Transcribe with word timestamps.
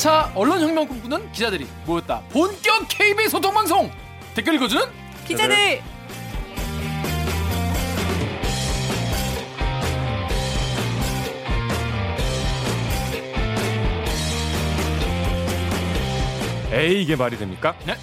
4차 0.00 0.34
언론혁명 0.34 0.88
꿈꾸는 0.88 1.30
기자들이 1.32 1.66
모였다. 1.84 2.22
본격 2.30 2.88
KBS 2.88 3.30
소통방송! 3.30 3.90
댓글 4.34 4.54
읽어주는 4.54 4.82
기자들 5.26 5.82
에이 16.72 17.02
이게 17.02 17.16
말이 17.16 17.36
됩니까? 17.36 17.74
네. 17.84 17.94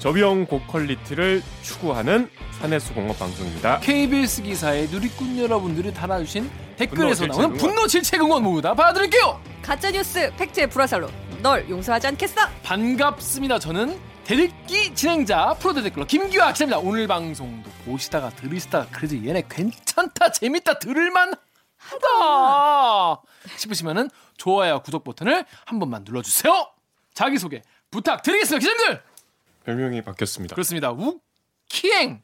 저비용 0.00 0.46
고퀄리티를 0.46 1.42
추구하는 1.62 2.28
산해수 2.58 2.94
공업 2.94 3.18
방송입니다. 3.18 3.78
KBS 3.78 4.42
기사에 4.42 4.86
누리꾼 4.86 5.38
여러분들이 5.38 5.94
달아주신 5.94 6.50
댓글에서 6.76 7.26
분노, 7.26 7.32
나오는 7.34 7.56
질책, 7.56 7.68
분노, 7.68 7.86
질책, 7.86 8.20
응원 8.22 8.42
모두 8.42 8.60
다 8.60 8.74
받아드릴게요! 8.74 9.40
가짜 9.62 9.90
뉴스 9.90 10.32
팩트의 10.36 10.68
불화살로 10.68 11.08
널 11.44 11.68
용서하지 11.68 12.06
않겠어 12.06 12.40
반갑습니다. 12.62 13.58
저는 13.58 14.00
대립기 14.24 14.94
진행자 14.94 15.52
프로 15.60 15.74
댓글러 15.74 16.06
김기화 16.06 16.50
기자입니다. 16.54 16.78
오늘 16.78 17.06
방송도 17.06 17.68
보시다가 17.84 18.30
들으시다가 18.30 18.88
그래도 18.90 19.14
얘네 19.22 19.44
괜찮다 19.50 20.32
재밌다 20.32 20.78
들을만 20.78 21.34
하다 21.76 23.20
싶으시면은 23.58 24.08
좋아요 24.38 24.80
구독 24.80 25.04
버튼을 25.04 25.44
한 25.66 25.78
번만 25.78 26.04
눌러주세요. 26.04 26.66
자기 27.12 27.36
소개 27.36 27.60
부탁드리겠습니다. 27.90 28.60
기자님들 28.60 29.02
별명이 29.66 30.00
바뀌었습니다. 30.00 30.54
그렇습니다. 30.54 30.92
우키행 30.92 32.22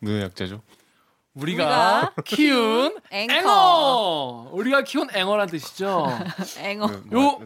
무역자죠. 0.00 0.62
우리가, 1.34 2.12
우리가 2.16 2.22
키운 2.24 2.96
앵커. 3.10 3.34
앵어 3.34 4.50
우리가 4.52 4.82
키운 4.82 5.08
앵어란 5.14 5.48
뜻이죠. 5.48 6.06
앵어 6.58 6.86
그 6.86 7.14
뭐, 7.14 7.22
요 7.24 7.40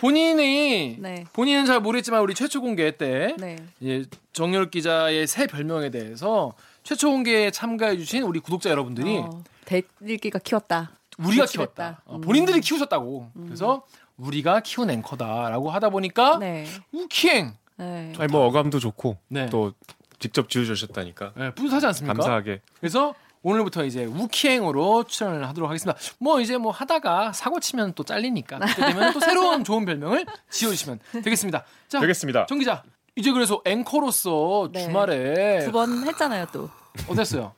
본인이 0.00 0.96
네. 0.98 1.24
본인은 1.32 1.64
잘 1.64 1.80
모르겠지만 1.80 2.20
우리 2.20 2.34
최초 2.34 2.60
공개 2.60 2.96
때 2.96 3.34
네. 3.38 3.56
이제 3.80 4.04
정열 4.32 4.70
기자의 4.70 5.26
새 5.26 5.46
별명에 5.46 5.90
대해서 5.90 6.52
최초 6.82 7.10
공개에 7.10 7.50
참가해 7.50 7.96
주신 7.96 8.22
우리 8.24 8.40
구독자 8.40 8.68
여러분들이 8.70 9.18
어, 9.18 9.42
대일기가 9.64 10.38
키웠다 10.40 10.90
우리가. 11.18 11.46
키웠다. 11.46 12.02
어, 12.06 12.16
음. 12.16 12.20
본인들이 12.20 12.60
키우셨다고. 12.60 13.30
그래서 13.44 13.84
우리가 14.16 14.60
키운 14.60 14.90
앵커다라고 14.90 15.70
하다 15.70 15.90
보니까 15.90 16.38
네. 16.38 16.66
우키행. 16.92 17.54
네. 17.76 18.12
아니 18.18 18.30
뭐 18.30 18.46
어감도 18.46 18.78
좋고 18.78 19.16
네. 19.28 19.46
또 19.46 19.72
직접 20.18 20.50
지으셨다니까 20.50 21.32
네, 21.34 21.54
뿌듯하지 21.54 21.86
않습니까? 21.86 22.12
감사하게 22.12 22.60
그래서 22.78 23.14
오늘부터 23.42 23.84
이제 23.84 24.04
우키행으로 24.04 25.04
출연을 25.04 25.48
하도록 25.48 25.68
하겠습니다. 25.68 25.98
뭐 26.18 26.40
이제 26.40 26.58
뭐 26.58 26.70
하다가 26.72 27.32
사고 27.32 27.58
치면 27.60 27.94
또 27.94 28.04
잘리니까 28.04 28.58
그때 28.58 28.86
되면 28.92 29.12
또 29.12 29.20
새로운 29.20 29.64
좋은 29.64 29.84
별명을 29.84 30.26
지어주시면 30.50 31.00
되겠습니다. 31.24 31.64
자, 31.88 32.00
되겠습니다. 32.00 32.46
정 32.46 32.58
기자. 32.58 32.82
이제 33.16 33.32
그래서 33.32 33.60
앵커로서 33.64 34.70
네. 34.72 34.84
주말에 34.84 35.64
두 35.64 35.72
번 35.72 36.06
했잖아요 36.06 36.46
또 36.52 36.70
어땠어요? 37.08 37.54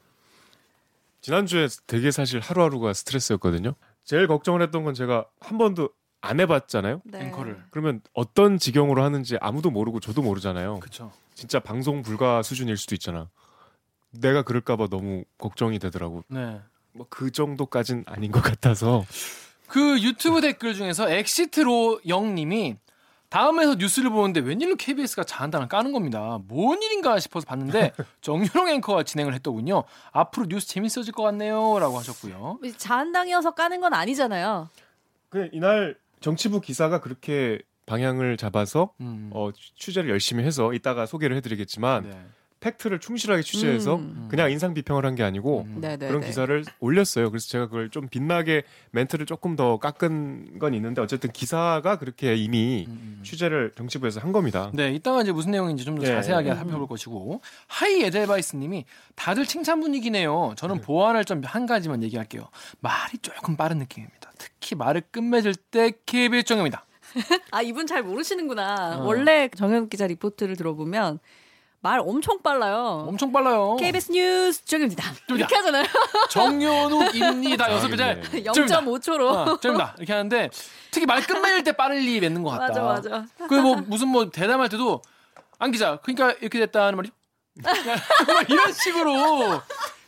지난주에 1.20 1.68
되게 1.86 2.10
사실 2.10 2.40
하루하루가 2.40 2.92
스트레스였거든요. 2.92 3.74
제일 4.04 4.26
걱정을 4.26 4.62
했던 4.62 4.82
건 4.84 4.94
제가 4.94 5.26
한 5.40 5.58
번도 5.58 5.90
안 6.20 6.40
해봤잖아요. 6.40 7.02
네. 7.04 7.26
앵커를. 7.26 7.62
그러면 7.70 8.00
어떤 8.14 8.58
지경으로 8.58 9.02
하는지 9.02 9.36
아무도 9.40 9.70
모르고 9.70 10.00
저도 10.00 10.22
모르잖아요. 10.22 10.80
그렇죠. 10.80 11.12
진짜 11.34 11.58
방송 11.60 12.02
불가 12.02 12.42
수준일 12.42 12.76
수도 12.76 12.94
있잖아. 12.94 13.28
내가 14.12 14.42
그럴까봐 14.42 14.88
너무 14.88 15.24
걱정이 15.38 15.78
되더라고. 15.78 16.24
네. 16.28 16.60
뭐 16.92 17.06
그 17.08 17.30
정도까진 17.30 18.04
아닌 18.06 18.30
것 18.30 18.42
같아서 18.42 19.04
그 19.66 20.00
유튜브 20.02 20.40
댓글 20.40 20.74
중에서 20.74 21.08
엑시트로 21.10 22.00
영님이 22.06 22.76
다음에서 23.30 23.76
뉴스를 23.76 24.10
보는데 24.10 24.40
웬일로 24.40 24.76
KBS가 24.76 25.24
자한당을 25.24 25.68
까는 25.68 25.92
겁니다. 25.92 26.38
뭔 26.48 26.82
일인가 26.82 27.18
싶어서 27.18 27.46
봤는데 27.46 27.92
정유롱 28.20 28.68
앵커가 28.68 29.04
진행을 29.04 29.32
했더군요. 29.32 29.84
앞으로 30.10 30.46
뉴스 30.50 30.68
재밌어질 30.68 31.14
것 31.14 31.22
같네요라고 31.22 31.98
하셨고요. 31.98 32.58
자한당이어서 32.76 33.52
까는 33.52 33.80
건 33.80 33.94
아니잖아요 33.94 34.68
그 35.30 35.48
이날 35.52 35.96
정치부 36.20 36.60
기사가 36.60 37.00
그렇게 37.00 37.58
방향을 37.86 38.36
잡아서 38.36 38.92
음. 39.00 39.30
어, 39.32 39.50
취재를 39.78 40.10
열심히 40.10 40.44
해서 40.44 40.74
이따가 40.74 41.06
소개를 41.06 41.34
해드리겠지만 41.36 42.02
네. 42.02 42.26
팩트를 42.62 43.00
충실하게 43.00 43.42
취재해서 43.42 43.96
음. 43.96 44.28
그냥 44.30 44.50
인상 44.50 44.72
비평을 44.72 45.04
한 45.04 45.12
게 45.12 45.22
아니고 45.22 45.66
음. 45.68 45.80
네네 45.82 46.08
그런 46.08 46.22
기사를 46.22 46.64
올렸어요. 46.80 47.30
그래서 47.30 47.46
제가 47.48 47.66
그걸 47.66 47.90
좀 47.90 48.08
빛나게 48.08 48.62
멘트를 48.92 49.26
조금 49.26 49.56
더 49.56 49.78
깎은 49.78 50.58
건 50.58 50.72
있는데 50.72 51.02
어쨌든 51.02 51.30
기사가 51.32 51.98
그렇게 51.98 52.34
이미 52.34 52.86
음, 52.88 53.18
음. 53.18 53.22
취재를 53.22 53.72
정치부에서 53.76 54.20
한 54.20 54.32
겁니다. 54.32 54.70
네, 54.72 54.90
이따가 54.92 55.20
이제 55.20 55.32
무슨 55.32 55.50
내용인지 55.50 55.84
좀더 55.84 56.02
네. 56.02 56.08
자세하게 56.08 56.52
음. 56.52 56.56
살펴볼 56.56 56.86
것이고 56.86 57.42
하이 57.66 58.02
에델바이스님이 58.04 58.86
다들 59.16 59.44
칭찬 59.44 59.80
분위기네요. 59.80 60.54
저는 60.56 60.80
보완할 60.80 61.24
점 61.26 61.42
한 61.44 61.66
가지만 61.66 62.02
얘기할게요. 62.04 62.48
말이 62.80 63.18
조금 63.18 63.56
빠른 63.56 63.78
느낌입니다. 63.78 64.32
특히 64.38 64.76
말을 64.76 65.02
끝맺을 65.10 65.54
때 65.56 65.92
KBS 66.06 66.44
정입니다. 66.44 66.86
아 67.50 67.60
이분 67.60 67.86
잘 67.86 68.02
모르시는구나 68.02 69.00
어. 69.00 69.04
원래 69.04 69.48
정현 69.48 69.88
기자 69.88 70.06
리포트를 70.06 70.56
들어보면 70.56 71.18
말 71.84 71.98
엄청 71.98 72.40
빨라요 72.40 73.06
엄청 73.08 73.32
빨라요. 73.32 73.74
KBS 73.76 74.12
뉴스 74.12 74.64
쪽입니다 74.64 75.02
이렇게 75.28 75.52
하잖아요 75.56 75.84
정연욱입니다. 76.30 77.72
여섯 77.72 77.88
글자. 77.88 78.10
아, 78.10 78.14
네. 78.14 78.44
0.5초로 78.44 79.26
어, 79.48 79.60
점입니다. 79.60 79.94
이렇게 79.98 80.12
하는데 80.12 80.48
특히 80.92 81.06
말 81.06 81.20
끝맺을 81.26 81.64
때 81.64 81.72
빨리 81.72 82.20
맺는 82.20 82.44
것 82.44 82.50
같다. 82.50 82.80
맞아 82.80 82.82
맞아 82.82 83.26
그뭐 83.48 83.76
무슨 83.86 84.08
뭐 84.08 84.30
대담할 84.30 84.68
때도 84.68 85.02
안 85.58 85.72
기자. 85.72 85.96
그러니까 86.02 86.32
이렇게 86.40 86.60
됐다는 86.60 86.94
말이 86.96 87.10
막 87.62 87.74
이런 88.48 88.72
식으로 88.72 89.60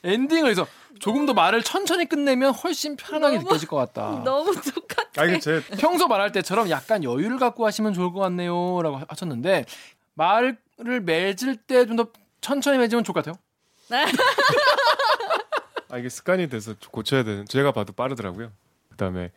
엔딩을 0.04 0.50
해서 0.50 0.66
조금 1.00 1.26
더 1.26 1.34
말을 1.34 1.64
천천히 1.64 2.06
끝내면 2.08 2.52
훨씬 2.54 2.94
편안하게 2.96 3.38
너무- 3.38 3.48
느껴질 3.48 3.68
것 3.68 3.76
같다. 3.76 4.22
너무 4.24 4.54
똑같아 4.54 5.22
아 5.22 5.24
이게 5.24 5.40
제 5.40 5.60
평소 5.80 6.06
말할 6.06 6.30
때처럼 6.30 6.70
약간 6.70 7.02
여유를 7.02 7.38
갖고 7.38 7.66
하시면 7.66 7.94
좋을 7.94 8.12
것 8.12 8.20
같네요 8.20 8.80
라고 8.82 9.00
하셨는데 9.08 9.64
말을 10.14 10.56
맺을 11.02 11.56
때 11.56 11.86
좀 11.86 11.96
더 11.96 12.08
천천히 12.40 12.78
맺으면 12.78 13.04
좋을 13.04 13.14
것 13.14 13.24
같아요. 13.24 13.40
아 15.90 15.98
이게 15.98 16.08
습관이 16.08 16.48
돼서 16.48 16.74
고쳐야 16.90 17.22
되는 17.24 17.44
제가 17.46 17.72
봐도 17.72 17.92
빠르더라고요. 17.92 18.52
그다음에 18.90 19.32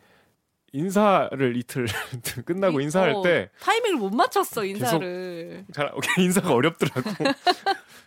인사를 0.72 1.56
이틀 1.56 1.86
끝나고 2.44 2.80
인사할 2.80 3.14
어, 3.16 3.22
때 3.22 3.50
타이밍을 3.60 3.96
못 3.96 4.14
맞췄어 4.14 4.64
인사를 4.64 5.64
잘 5.72 5.90
인사가 6.18 6.52
어렵더라고. 6.52 7.10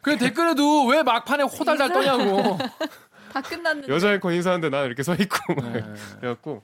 그 0.01 0.17
댓글에도 0.17 0.85
왜 0.88 1.03
막판에 1.03 1.43
호달달 1.43 1.91
떠냐고. 1.91 2.57
다 3.33 3.41
끝났는데 3.41 3.93
여자 3.93 4.13
앵커 4.13 4.31
인사하는데 4.31 4.69
나는 4.69 4.88
이렇게 4.88 5.03
서 5.03 5.15
있고 5.15 5.55
막 5.55 5.71
네. 5.71 5.83
그래갖고 6.19 6.63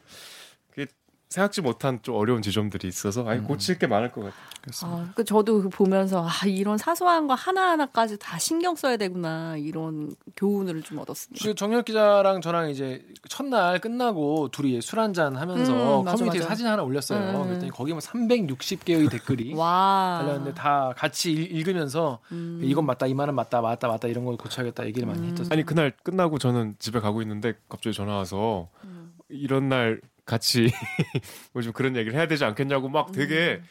생각지 1.30 1.62
못한 1.62 2.00
좀 2.04 2.16
어려운 2.16 2.42
지점들이 2.42 2.88
있어서 2.88 3.28
아니 3.28 3.44
고칠 3.44 3.78
게 3.78 3.86
많을 3.86 4.12
것 4.14 4.22
같아요. 4.22 4.38
아, 4.84 5.10
그 5.16 5.24
저도 5.26 5.64
그 5.64 5.70
보면서 5.70 6.26
아 6.26 6.46
이런 6.46 6.78
사소한 6.78 7.28
거 7.28 7.34
하나 7.34 7.72
하나까지 7.72 8.18
다 8.18 8.38
신경 8.40 8.76
써야 8.76 8.96
되구나 8.98 9.56
이런 9.58 10.16
교훈을 10.38 10.82
좀 10.84 11.00
얻었습니다. 11.00 11.44
그 11.44 11.54
정혁 11.54 11.86
기자랑 11.86 12.40
저랑 12.42 12.70
이제 12.70 13.06
첫날 13.30 13.80
끝나고 13.80 14.50
둘이 14.52 14.82
술 14.82 15.00
한잔 15.00 15.36
하면서 15.36 16.00
음, 16.00 16.06
맞아, 16.06 16.16
커뮤니티에 16.18 16.40
맞아. 16.42 16.50
사진 16.50 16.68
하나 16.68 16.84
올렸어요. 16.84 17.20
음. 17.42 17.48
그랬더니 17.48 17.72
거기 17.72 17.92
뭐 17.92 18.00
360개의 18.00 19.10
댓글이 19.12 19.54
와. 19.56 20.20
달렸는데 20.22 20.54
다 20.54 20.94
같이 20.96 21.32
읽- 21.34 21.52
읽으면서 21.58 22.20
음. 22.32 22.62
이건 22.64 22.86
맞다, 22.86 23.06
이 23.06 23.14
말은 23.14 23.36
맞다, 23.36 23.60
맞다, 23.62 23.88
맞다 23.90 24.08
이런 24.08 24.24
거 24.26 24.36
고쳐야겠다 24.38 24.86
얘기를 24.88 25.08
많이 25.08 25.20
음. 25.20 25.26
했죠. 25.30 25.44
아니 25.50 25.64
그날 25.66 25.92
끝나고 26.04 26.38
저는 26.40 26.76
집에 26.80 27.00
가고 27.02 27.22
있는데 27.22 27.54
갑자기 27.68 27.96
전화 27.96 28.16
와서 28.16 28.70
음. 28.86 29.14
이런 29.30 29.68
날 29.70 30.00
같이 30.28 30.72
요즘 31.56 31.72
그런 31.74 31.96
얘기를 31.96 32.16
해야 32.18 32.28
되지 32.28 32.46
않겠냐고 32.46 32.90
막 32.90 33.12
되게 33.12 33.62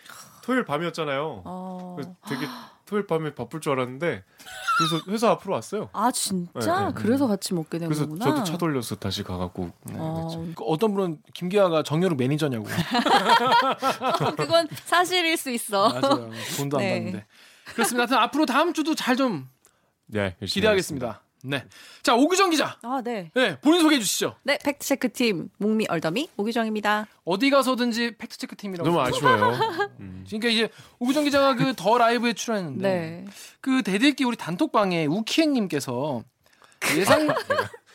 토요일 0.42 0.64
밤이었잖아요. 0.64 1.34
음. 1.36 1.42
어. 1.44 1.96
그래서 1.96 2.14
되게 2.28 2.46
토요일 2.86 3.06
밤에 3.06 3.34
바쁠 3.34 3.60
줄 3.60 3.72
알았는데 3.72 4.24
그래서 4.78 5.04
회사 5.08 5.30
앞으로 5.30 5.54
왔어요. 5.54 5.90
아 5.92 6.10
진짜 6.10 6.80
네, 6.80 6.86
네. 6.86 6.92
그래서 6.94 7.26
같이 7.26 7.52
먹게 7.52 7.78
된 7.78 7.88
그래서 7.88 8.04
거구나. 8.06 8.24
저도 8.24 8.44
차 8.44 8.56
돌려서 8.56 8.94
다시 8.96 9.22
가갖고 9.22 9.70
어, 9.92 10.28
그랬죠. 10.30 10.54
그 10.56 10.64
어떤 10.64 10.94
분은 10.94 11.18
김기아가 11.34 11.82
정유럽 11.82 12.16
매니저냐고. 12.16 12.64
그건 14.36 14.68
사실일 14.84 15.36
수 15.36 15.50
있어. 15.50 15.88
맞아요. 15.88 16.30
돈도 16.56 16.78
네. 16.78 16.92
안 16.92 16.94
받는데. 17.04 17.26
그렇습니다. 17.74 18.02
하여튼 18.02 18.18
앞으로 18.18 18.46
다음 18.46 18.72
주도 18.72 18.94
잘좀 18.94 19.48
네, 20.06 20.36
기대하겠습니다. 20.40 21.20
네. 21.48 21.64
자, 22.02 22.14
오규정 22.14 22.50
기자. 22.50 22.76
아 22.82 23.00
네. 23.04 23.30
네, 23.34 23.58
본인 23.60 23.80
소개해 23.80 24.00
주시죠. 24.00 24.36
네 24.42 24.58
팩트체크 24.64 25.12
팀 25.12 25.48
목미 25.58 25.86
얼더미 25.88 26.28
오기정입니다. 26.36 27.06
어디 27.24 27.50
가서든지 27.50 28.16
팩트체크 28.18 28.56
팀이라고. 28.56 28.88
너무 28.88 29.00
아쉬워요. 29.00 29.52
음. 30.00 30.24
그러니까 30.26 30.48
이제 30.48 30.68
오규정 30.98 31.24
기자가 31.24 31.54
그 31.54 31.72
더 31.76 31.98
라이브에 31.98 32.32
출연했는데 32.32 32.88
네. 32.88 33.24
그 33.60 33.82
대들기 33.82 34.24
우리 34.24 34.36
단톡방에 34.36 35.06
우키행님께서 35.06 36.22
예상 36.96 37.28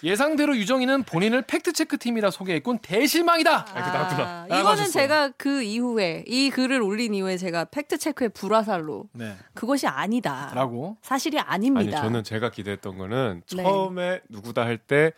예상대로 0.03 0.55
유정이는 0.57 1.03
본인을 1.03 1.43
팩트체크 1.43 1.97
팀이라 1.97 2.31
소개했군 2.31 2.79
대실망이다. 2.79 3.65
그 3.65 3.71
놔두라. 3.79 4.27
아, 4.27 4.45
라고 4.49 4.61
이거는. 4.73 4.89
제가 4.89 5.29
그 5.37 5.61
이후에 5.61 6.23
이 6.27 6.49
글을 6.49 6.81
올린 6.81 7.13
이후에 7.13 7.37
제가 7.37 7.65
팩트 7.65 7.97
체크의 7.99 8.29
불화살로 8.29 9.05
네. 9.13 9.35
그것이 9.53 9.87
아니다. 9.87 10.51
라고. 10.55 10.97
사실이 11.01 11.39
아니 11.39 11.67
아닙니다. 11.71 12.01
저는 12.01 12.23
제가 12.23 12.49
기대했던 12.51 12.97
거는 12.97 13.43
네. 13.55 13.63
처음에 13.63 14.21
누구다 14.29 14.63
할 14.65 14.77
때 14.79 15.11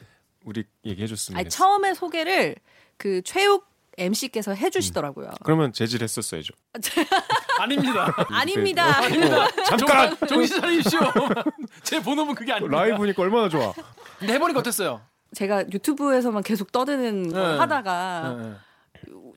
우리 0.45 0.65
얘기해줬으면 0.85 1.37
아니, 1.39 1.45
했어. 1.45 1.57
처음에 1.57 1.93
소개를 1.93 2.55
그 2.97 3.21
최욱 3.23 3.65
MC께서 3.97 4.53
해주시더라고요. 4.53 5.31
그러면 5.43 5.71
재질했었어야죠. 5.73 6.53
아닙니다. 7.59 8.13
아닙니다. 8.29 8.97
아닙니다. 8.97 9.47
잠깐! 9.65 10.17
정- 10.19 10.27
정신 10.27 10.59
차리십시오. 10.61 10.99
제 11.83 12.01
본업은 12.01 12.35
그게 12.35 12.51
아닙니다. 12.53 12.81
라이브니까 12.83 13.21
얼마나 13.21 13.49
좋아. 13.49 13.73
근데 14.19 14.33
해보니까 14.33 14.59
어땠어요? 14.59 15.01
제가 15.35 15.63
유튜브에서만 15.71 16.43
계속 16.43 16.71
떠드는 16.71 17.31
걸 17.31 17.41
네. 17.53 17.57
하다가 17.59 18.35
네, 18.37 18.43
네. 18.49 18.53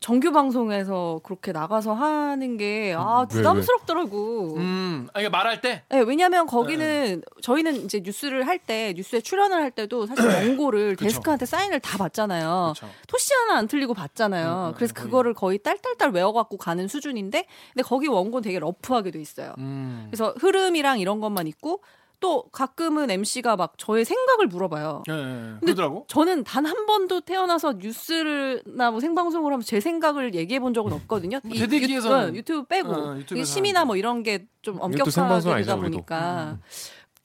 정규 0.00 0.30
방송에서 0.30 1.20
그렇게 1.22 1.52
나가서 1.52 1.94
하는 1.94 2.56
게 2.56 2.94
아, 2.96 3.20
왜, 3.20 3.26
부담스럽더라고. 3.28 4.56
음, 4.56 5.08
아니, 5.14 5.28
말할 5.28 5.60
때 5.60 5.82
네, 5.88 6.00
왜냐면 6.00 6.46
거기는 6.46 7.22
저희는 7.42 7.84
이제 7.84 8.00
뉴스를 8.04 8.46
할 8.46 8.56
때 8.66 8.94
뉴스에 8.96 9.20
출연을 9.20 9.62
할 9.62 9.70
때도 9.70 10.06
사실 10.06 10.24
원고를. 10.58 10.96
데스크한테 10.96 11.46
사인을 11.46 11.80
다 11.80 11.98
받잖아요. 11.98 12.72
그렇죠. 12.74 12.92
토시 13.06 13.32
하나 13.34 13.58
안 13.58 13.68
틀리고 13.68 13.94
받잖아요. 13.94 14.46
음, 14.48 14.68
음, 14.70 14.74
그래서 14.74 14.92
거의. 14.94 15.04
그거를 15.04 15.34
거의 15.34 15.58
딸딸딸 15.58 16.10
외워갖고 16.10 16.56
가는 16.56 16.88
수준인데, 16.88 17.46
근데 17.74 17.82
거기 17.82 18.06
원고 18.08 18.38
는 18.38 18.42
되게 18.42 18.58
러프하게 18.58 19.10
돼 19.12 19.20
있어요. 19.20 19.54
음. 19.58 20.06
그래서 20.10 20.34
흐름이랑 20.38 20.98
이런 21.00 21.20
것만 21.20 21.46
있고 21.46 21.80
또 22.18 22.44
가끔은 22.50 23.10
MC가 23.10 23.56
막 23.56 23.74
저의 23.76 24.04
생각을 24.04 24.46
물어봐요. 24.46 25.02
예, 25.08 25.12
예, 25.12 25.18
예. 25.18 25.58
그러더라고. 25.60 26.06
저는 26.08 26.44
단 26.44 26.66
한 26.66 26.86
번도 26.86 27.20
태어나서 27.20 27.74
뉴스나 27.74 28.90
뭐 28.90 29.00
생방송을 29.00 29.52
하면서 29.52 29.66
제 29.66 29.80
생각을 29.80 30.34
얘기해 30.34 30.58
본 30.60 30.72
적은 30.74 30.92
없거든요. 30.92 31.40
이 31.44 31.58
대대기에서는. 31.58 32.34
유, 32.36 32.42
튜브 32.42 32.64
빼고 32.66 32.92
어, 32.92 33.16
이게 33.18 33.44
심의나 33.44 33.84
뭐 33.84 33.96
이런 33.96 34.22
게 34.22 34.46
좀 34.62 34.78
엄격하게 34.80 35.10
되다 35.12 35.34
아니죠, 35.54 35.74
우리도. 35.74 35.76
보니까 35.76 36.58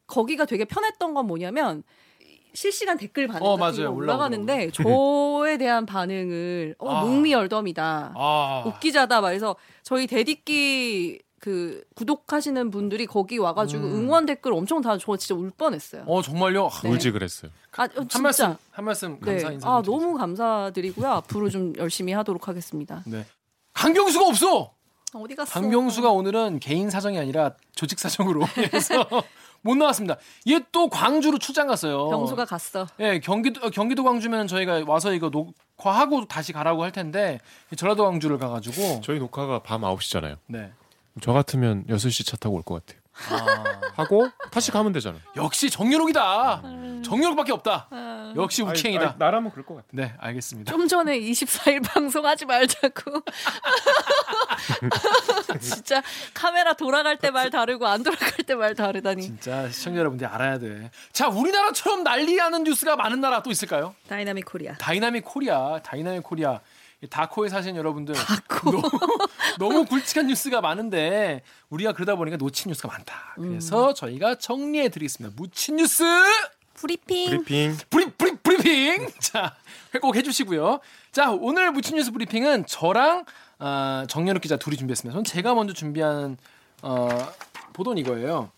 거기가 0.05 0.45
되게 0.45 0.63
편했던 0.65 1.15
건 1.15 1.25
뭐냐면 1.25 1.81
실시간 2.53 2.97
댓글 2.97 3.27
반응 3.27 3.47
어, 3.47 3.55
같은 3.57 3.79
맞아요. 3.83 3.91
거 3.91 3.97
올라가는데 3.97 4.69
저에 4.75 5.57
대한 5.57 5.85
반응을 5.87 6.75
어, 6.77 6.89
아. 6.91 7.01
목미열덤이다. 7.05 8.13
아. 8.15 8.63
웃기자다 8.67 9.21
말해서 9.21 9.55
저희 9.83 10.05
대디끼 10.05 11.19
그 11.41 11.83
구독하시는 11.95 12.69
분들이 12.69 13.05
거기 13.07 13.37
와가지고 13.39 13.83
음. 13.83 13.95
응원 13.95 14.25
댓글 14.27 14.53
엄청 14.53 14.79
다 14.81 14.95
저 14.97 15.17
진짜 15.17 15.33
울 15.33 15.49
뻔했어요. 15.49 16.03
어, 16.05 16.21
정말요? 16.21 16.67
아, 16.67 16.81
네. 16.83 16.89
울지 16.91 17.09
그랬어요. 17.11 17.51
아 17.75 17.83
어, 17.83 17.87
진짜. 17.87 18.17
한 18.17 18.21
말씀, 18.23 18.55
한 18.71 18.85
말씀 18.85 19.19
네. 19.21 19.31
감사 19.33 19.51
인사. 19.51 19.77
아좀 19.77 19.99
너무 20.01 20.17
감사드리고요. 20.17 21.07
앞으로 21.07 21.49
좀 21.49 21.73
열심히 21.77 22.13
하도록 22.13 22.47
하겠습니다. 22.47 23.01
네. 23.07 23.25
강병수가 23.73 24.27
없어. 24.27 24.71
어디 25.15 25.35
갔어? 25.35 25.51
강병수가 25.59 26.11
오늘은 26.11 26.59
개인 26.59 26.89
사정이 26.91 27.17
아니라 27.17 27.55
조직 27.75 27.99
사정으로 27.99 28.43
해서 28.73 29.07
못 29.61 29.75
나왔습니다. 29.75 30.17
얘 30.47 30.59
또 30.71 30.89
광주로 30.89 31.37
출장 31.39 31.67
갔어요. 31.67 32.07
병수가 32.09 32.45
갔어. 32.45 32.87
예, 32.99 33.19
경기도 33.19 33.65
어, 33.65 33.69
경기도 33.71 34.03
광주면 34.03 34.47
저희가 34.47 34.83
와서 34.87 35.11
이거 35.13 35.29
녹화하고 35.29 36.27
다시 36.27 36.53
가라고 36.53 36.83
할 36.83 36.91
텐데 36.91 37.39
전라도 37.75 38.05
광주를 38.05 38.37
가가지고 38.37 39.01
저희 39.03 39.17
녹화가 39.19 39.59
밤 39.63 39.81
9시잖아요. 39.81 40.37
네. 40.47 40.71
저 41.19 41.33
같으면 41.33 41.83
6시 41.87 42.25
차 42.25 42.37
타고 42.37 42.55
올 42.55 42.63
것 42.63 42.85
같아요. 42.85 43.01
아, 43.29 43.81
하고 43.95 44.29
다시 44.51 44.71
가면 44.71 44.93
되잖아. 44.93 45.17
역시 45.35 45.69
정연욱이다. 45.69 46.61
정연욱밖에 47.03 47.51
없다. 47.51 47.89
역시 48.37 48.61
우킹이다. 48.61 49.05
아니, 49.09 49.13
나라면 49.17 49.51
그럴 49.51 49.65
것 49.65 49.75
같아. 49.75 49.87
네, 49.91 50.13
알겠습니다. 50.17 50.71
좀 50.71 50.87
전에 50.87 51.19
24일 51.19 51.83
방송하지 51.85 52.45
말자고. 52.45 53.21
진짜 55.59 56.01
카메라 56.33 56.73
돌아갈 56.73 57.17
때 57.17 57.31
말 57.31 57.49
다르고 57.49 57.85
안 57.87 58.03
돌아갈 58.03 58.31
때 58.45 58.55
말 58.55 58.75
다르다니. 58.75 59.23
진짜 59.23 59.69
시청자 59.69 59.99
여러분들이 59.99 60.27
알아야 60.29 60.59
돼. 60.59 60.89
자, 61.11 61.27
우리나라처럼 61.27 62.03
난리나는 62.03 62.63
뉴스가 62.63 62.95
많은 62.95 63.19
나라 63.21 63.41
또 63.43 63.51
있을까요? 63.51 63.93
다이나믹 64.07 64.45
코리아. 64.45 64.73
다이나믹 64.77 65.25
코리아, 65.25 65.79
다이나믹 65.83 66.23
코리아. 66.23 66.59
이 67.03 67.07
다코에 67.07 67.49
사신 67.49 67.75
여러분들 67.75 68.13
너무, 68.63 68.81
너무 69.57 69.85
굵직한 69.85 70.27
뉴스가 70.27 70.61
많은데 70.61 71.41
우리가 71.69 71.93
그러다 71.93 72.15
보니까 72.15 72.37
놓친 72.37 72.69
뉴스가 72.69 72.89
많다. 72.89 73.33
그래서 73.35 73.93
저희가 73.93 74.35
정리해 74.35 74.89
드리겠습니다. 74.89 75.33
묻힌 75.35 75.77
뉴스 75.77 76.03
브리핑. 76.75 77.29
브리핑. 77.43 77.77
브리, 77.89 78.05
브리, 78.11 78.35
브리핑. 78.37 79.07
자, 79.19 79.55
꼭 79.99 80.15
해주시고요. 80.15 80.79
자, 81.11 81.31
오늘 81.31 81.71
묻힌 81.71 81.95
뉴스 81.95 82.11
브리핑은 82.11 82.67
저랑 82.67 83.25
어, 83.59 84.03
정연욱 84.07 84.41
기자 84.41 84.57
둘이 84.57 84.77
준비했습니다. 84.77 85.15
전 85.15 85.23
제가 85.23 85.55
먼저 85.55 85.73
준비한 85.73 86.37
어, 86.83 87.07
보도는 87.73 87.97
이거예요. 87.99 88.51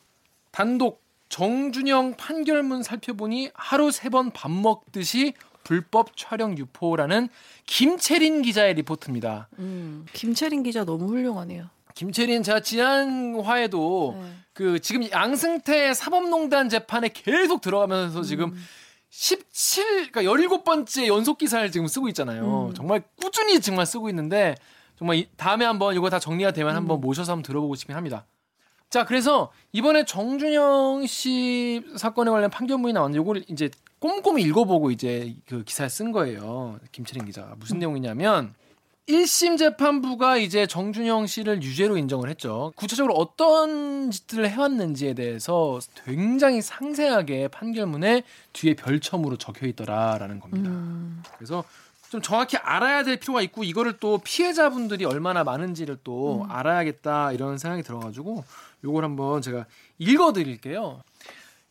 단독 0.52 1.02
정준영 1.30 2.16
판결문 2.18 2.84
살펴보니 2.84 3.50
하루 3.54 3.90
세 3.92 4.10
번 4.10 4.32
밥 4.32 4.52
먹듯이 4.52 5.34
불법 5.64 6.16
촬영 6.18 6.58
유포라는 6.58 7.30
김채린 7.66 8.42
기자의 8.42 8.74
리포트입니다. 8.76 9.48
음, 9.60 10.06
김채린 10.14 10.64
기자 10.64 10.84
너무 10.84 11.08
훌륭하네요. 11.08 11.70
김채린 11.96 12.44
제가 12.44 12.60
지난 12.62 13.40
화에도 13.40 14.16
네. 14.20 14.34
그 14.54 14.80
지금 14.80 15.10
양승태 15.12 15.94
사법농단 15.94 16.70
재판에 16.70 17.10
계속 17.10 17.62
들어가면서 17.62 18.24
지금 18.24 18.54
17 19.10 20.12
그러니까 20.12 20.22
17번째 20.34 21.08
연속 21.08 21.38
기사를 21.38 21.72
지금 21.72 21.88
쓰고 21.88 22.08
있잖아요. 22.10 22.70
음. 22.70 22.74
정말 22.74 23.04
꾸준히 23.22 23.60
정말 23.62 23.86
쓰고 23.86 24.10
있는데 24.10 24.56
정말 24.98 25.18
이- 25.18 25.28
다음에 25.38 25.66
한번 25.66 25.96
이거 25.96 26.10
다 26.10 26.20
정리가 26.20 26.52
되면 26.52 26.76
한번 26.76 27.00
모셔서 27.00 27.32
한번 27.32 27.44
들어보고 27.44 27.76
싶긴 27.76 27.96
합니다. 27.96 28.26
자, 28.94 29.06
그래서 29.06 29.52
이번에 29.72 30.06
정준영 30.06 31.08
씨 31.08 31.82
사건에 31.96 32.30
관련 32.30 32.52
판결문이 32.52 32.94
나왔는데 32.94 33.18
요거를 33.18 33.44
이제 33.48 33.72
꼼꼼히 33.98 34.44
읽어보고 34.44 34.92
이제 34.92 35.36
그 35.48 35.64
기사에 35.64 35.90
쓴 35.90 36.12
거예요. 36.12 36.78
김채린 36.92 37.26
기자가. 37.26 37.56
무슨 37.58 37.80
내용이냐면 37.80 38.54
1심 39.10 39.58
재판부가 39.58 40.38
이제 40.38 40.68
정준영 40.68 41.26
씨를 41.26 41.64
유죄로 41.64 41.98
인정을 41.98 42.30
했죠. 42.30 42.72
구체적으로 42.76 43.16
어떤 43.16 44.12
짓들을 44.12 44.48
해왔는지에 44.48 45.16
대해서 45.16 45.80
굉장히 46.06 46.62
상세하게 46.62 47.48
판결문에 47.48 48.22
뒤에 48.54 48.76
별첨으로 48.76 49.38
적혀 49.38 49.66
있더라라는 49.66 50.40
겁니다. 50.40 50.70
음, 50.70 51.24
그래서 51.38 51.64
좀 52.14 52.22
정확히 52.22 52.58
알아야 52.58 53.04
될 53.04 53.18
필요가 53.18 53.42
있고 53.42 53.64
이거를 53.64 53.98
또 54.00 54.20
피해자분들이 54.20 55.04
얼마나 55.04 55.44
많은지를 55.44 55.98
또 56.04 56.46
알아야겠다 56.48 57.32
이런 57.32 57.58
생각이 57.58 57.82
들어가지고 57.82 58.44
요걸 58.84 59.04
한번 59.04 59.42
제가 59.42 59.66
읽어드릴게요. 59.98 61.02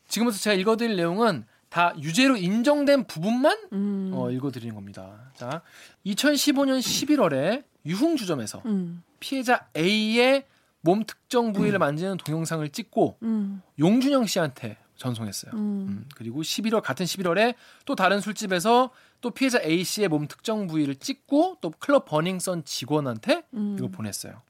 지금부터 0.09 0.39
제가 0.41 0.55
읽어드릴 0.55 0.97
내용은 0.97 1.45
다 1.69 1.95
유죄로 1.97 2.39
인정된 2.39 3.05
부분만 3.07 3.57
음, 3.73 4.11
어, 4.15 4.33
읽어드리는 4.33 4.75
겁니다. 4.75 5.31
자, 5.37 5.63
2015년 6.07 6.81
11월에 6.81 7.63
유흥주점에서 7.87 8.63
음, 8.67 9.05
피해자 9.21 9.69
A의 9.77 10.45
몸 10.81 11.05
특정 11.05 11.53
부위를 11.53 11.79
만지는 11.79 12.17
동영상을 12.17 12.69
찍고 12.71 13.19
음, 13.23 13.63
용준영 13.79 14.27
씨한테 14.27 14.77
전송했어요. 14.97 15.53
음, 15.55 15.59
음, 15.59 16.09
그리고 16.17 16.43
11월 16.43 16.83
같은 16.83 17.07
11월에 17.07 17.55
또 17.85 17.95
다른 17.95 18.21
술집에서 18.21 18.91
또 19.23 19.31
피해자 19.31 19.59
A 19.63 19.83
씨의 19.85 20.09
몸 20.09 20.27
특정 20.29 20.67
부위를 20.67 20.97
찍고 20.97 21.59
또 21.63 21.73
클럽 21.79 22.05
버닝썬 22.05 22.65
직원한테 22.65 23.45
음. 23.55 23.77
이거 23.79 23.89
보냈어요. 23.89 24.43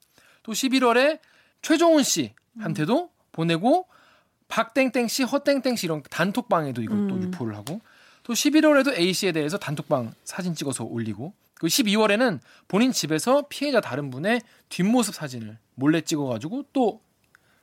또 0.43 0.53
11월에 0.53 1.21
최종훈 1.61 2.03
씨한테도 2.03 3.11
보내고 3.31 3.87
박땡땡 4.49 5.09
씨, 5.09 5.23
허땡땡 5.23 5.77
씨 5.77 5.87
이런 5.87 6.03
단톡방에도 6.03 6.83
이걸 6.83 7.07
또 7.07 7.15
음. 7.15 7.23
유포를 7.23 7.55
하고 7.55 7.81
또 8.23 8.33
11월에도 8.33 8.99
A 8.99 9.13
씨에 9.13 9.33
대해서 9.33 9.59
단톡방 9.59 10.15
사진 10.25 10.55
찍어서 10.55 10.85
올리고 10.85 11.35
그 11.55 11.67
12월에는 11.67 12.41
본인 12.67 12.93
집에서 12.93 13.47
피해자 13.49 13.81
다른 13.81 14.11
분의 14.11 14.41
뒷모습 14.69 15.15
사진을 15.15 15.59
몰래 15.75 16.01
찍어가지고 16.01 16.65
또 16.73 17.03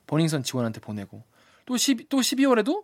버닝썬 0.07 0.43
직원한테 0.43 0.79
보내고 0.79 1.23
또 1.65 1.75
10, 1.75 2.07
또 2.07 2.19
12월에도 2.19 2.83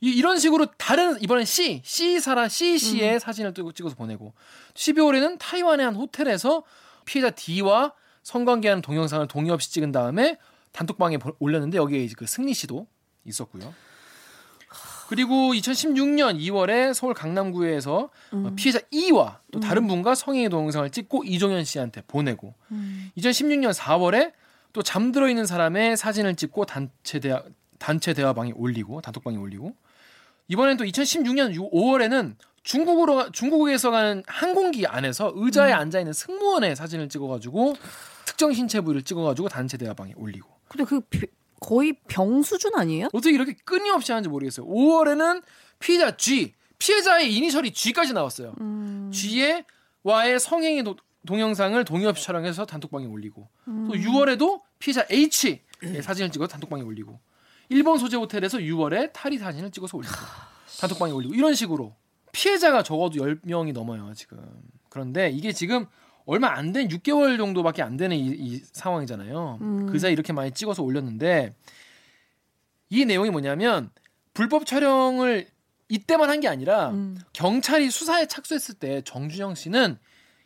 이, 0.00 0.10
이런 0.10 0.38
식으로 0.38 0.66
다른 0.78 1.20
이번엔 1.22 1.44
C 1.44 1.82
C 1.84 2.20
사람 2.20 2.48
C 2.48 2.78
씨의 2.78 3.20
사진을 3.20 3.52
또 3.54 3.70
찍어서 3.72 3.94
보내고 3.96 4.32
12월에는 4.74 5.38
타이완의 5.38 5.84
한 5.86 5.94
호텔에서 5.94 6.62
피해자 7.04 7.30
D와 7.30 7.92
성관계하는 8.22 8.82
동영상을 8.82 9.26
동의 9.28 9.50
없이 9.50 9.70
찍은 9.72 9.92
다음에 9.92 10.38
단톡방에 10.72 11.18
보- 11.18 11.34
올렸는데 11.38 11.78
여기에 11.78 12.04
이제 12.04 12.14
그 12.16 12.26
승리 12.26 12.54
씨도 12.54 12.86
있었고요. 13.24 13.74
그리고 15.08 15.52
2016년 15.54 16.38
2월에 16.38 16.94
서울 16.94 17.14
강남구에서 17.14 18.10
어, 18.32 18.52
피해자 18.54 18.78
E와 18.92 19.40
또 19.50 19.58
다른 19.58 19.88
분과 19.88 20.14
성행위 20.14 20.48
동영상을 20.48 20.88
찍고 20.90 21.24
이종현 21.24 21.64
씨한테 21.64 22.02
보내고 22.06 22.54
음. 22.70 23.10
2016년 23.18 23.74
4월에 23.74 24.32
또 24.72 24.82
잠들어 24.84 25.28
있는 25.28 25.46
사람의 25.46 25.96
사진을 25.96 26.36
찍고 26.36 26.64
단체 26.66 27.18
대화 27.18 27.42
단체 27.80 28.14
대화방에 28.14 28.52
올리고 28.54 29.00
단톡방에 29.00 29.36
올리고 29.36 29.74
이번엔 30.46 30.76
또 30.76 30.84
2016년 30.84 31.54
5월에는 31.72 32.36
중국으로 32.62 33.32
중국에서 33.32 33.90
가는 33.90 34.22
항공기 34.26 34.86
안에서 34.86 35.32
의자에 35.34 35.72
앉아 35.72 35.98
있는 35.98 36.12
승무원의 36.12 36.76
사진을 36.76 37.08
찍어가지고 37.08 37.74
특정 38.26 38.52
신체 38.52 38.80
부위를 38.80 39.02
찍어가지고 39.02 39.48
단체 39.48 39.76
대화방에 39.78 40.12
올리고 40.16 40.48
근데 40.68 40.84
그 40.84 41.00
비- 41.00 41.26
거의 41.58 41.94
병 42.06 42.42
수준 42.42 42.74
아니에요? 42.74 43.08
어떻게 43.12 43.34
이렇게 43.34 43.54
끊임없이 43.64 44.12
하는지 44.12 44.28
모르겠어요. 44.28 44.66
5월에는 44.66 45.42
피해자 45.78 46.16
G 46.16 46.54
피해자의 46.78 47.34
이니셜이 47.34 47.72
G까지 47.72 48.12
나왔어요. 48.14 48.54
음. 48.60 49.10
G의 49.12 49.64
와의 50.02 50.38
성행위 50.40 50.82
도- 50.84 50.96
동영상을 51.26 51.82
동의 51.84 52.06
없이 52.06 52.24
촬영해서 52.24 52.64
단톡방에 52.66 53.04
올리고 53.06 53.48
또 53.66 53.92
6월에도 53.94 54.60
피해자 54.78 55.06
H의 55.10 55.60
사진을 56.02 56.30
찍어서 56.30 56.48
단톡방에 56.48 56.82
올리고 56.82 57.18
일본 57.70 57.98
소재 57.98 58.16
호텔에서 58.16 58.58
6월에 58.58 59.12
탈의 59.12 59.38
사진을 59.38 59.70
찍어서 59.70 59.96
올리고 59.96 60.14
단톡방에 60.80 61.12
올리고 61.12 61.34
이런 61.34 61.54
식으로 61.54 61.94
피해자가 62.32 62.82
적어도 62.82 63.16
10명이 63.18 63.72
넘어요 63.72 64.12
지금 64.14 64.38
그런데 64.88 65.30
이게 65.30 65.52
지금 65.52 65.86
얼마 66.26 66.48
안 66.56 66.72
된 66.72 66.88
6개월 66.88 67.36
정도밖에 67.38 67.82
안 67.82 67.96
되는 67.96 68.16
이, 68.16 68.26
이 68.28 68.62
상황이잖아요 68.72 69.58
음. 69.60 69.86
그 69.86 69.98
사이 69.98 70.12
이렇게 70.12 70.32
많이 70.32 70.50
찍어서 70.52 70.82
올렸는데 70.82 71.54
이 72.90 73.04
내용이 73.04 73.30
뭐냐면 73.30 73.90
불법 74.34 74.66
촬영을 74.66 75.48
이때만 75.88 76.30
한 76.30 76.40
게 76.40 76.46
아니라 76.48 76.90
음. 76.90 77.18
경찰이 77.32 77.90
수사에 77.90 78.26
착수했을 78.26 78.76
때 78.76 79.02
정준영 79.02 79.54
씨는 79.56 79.98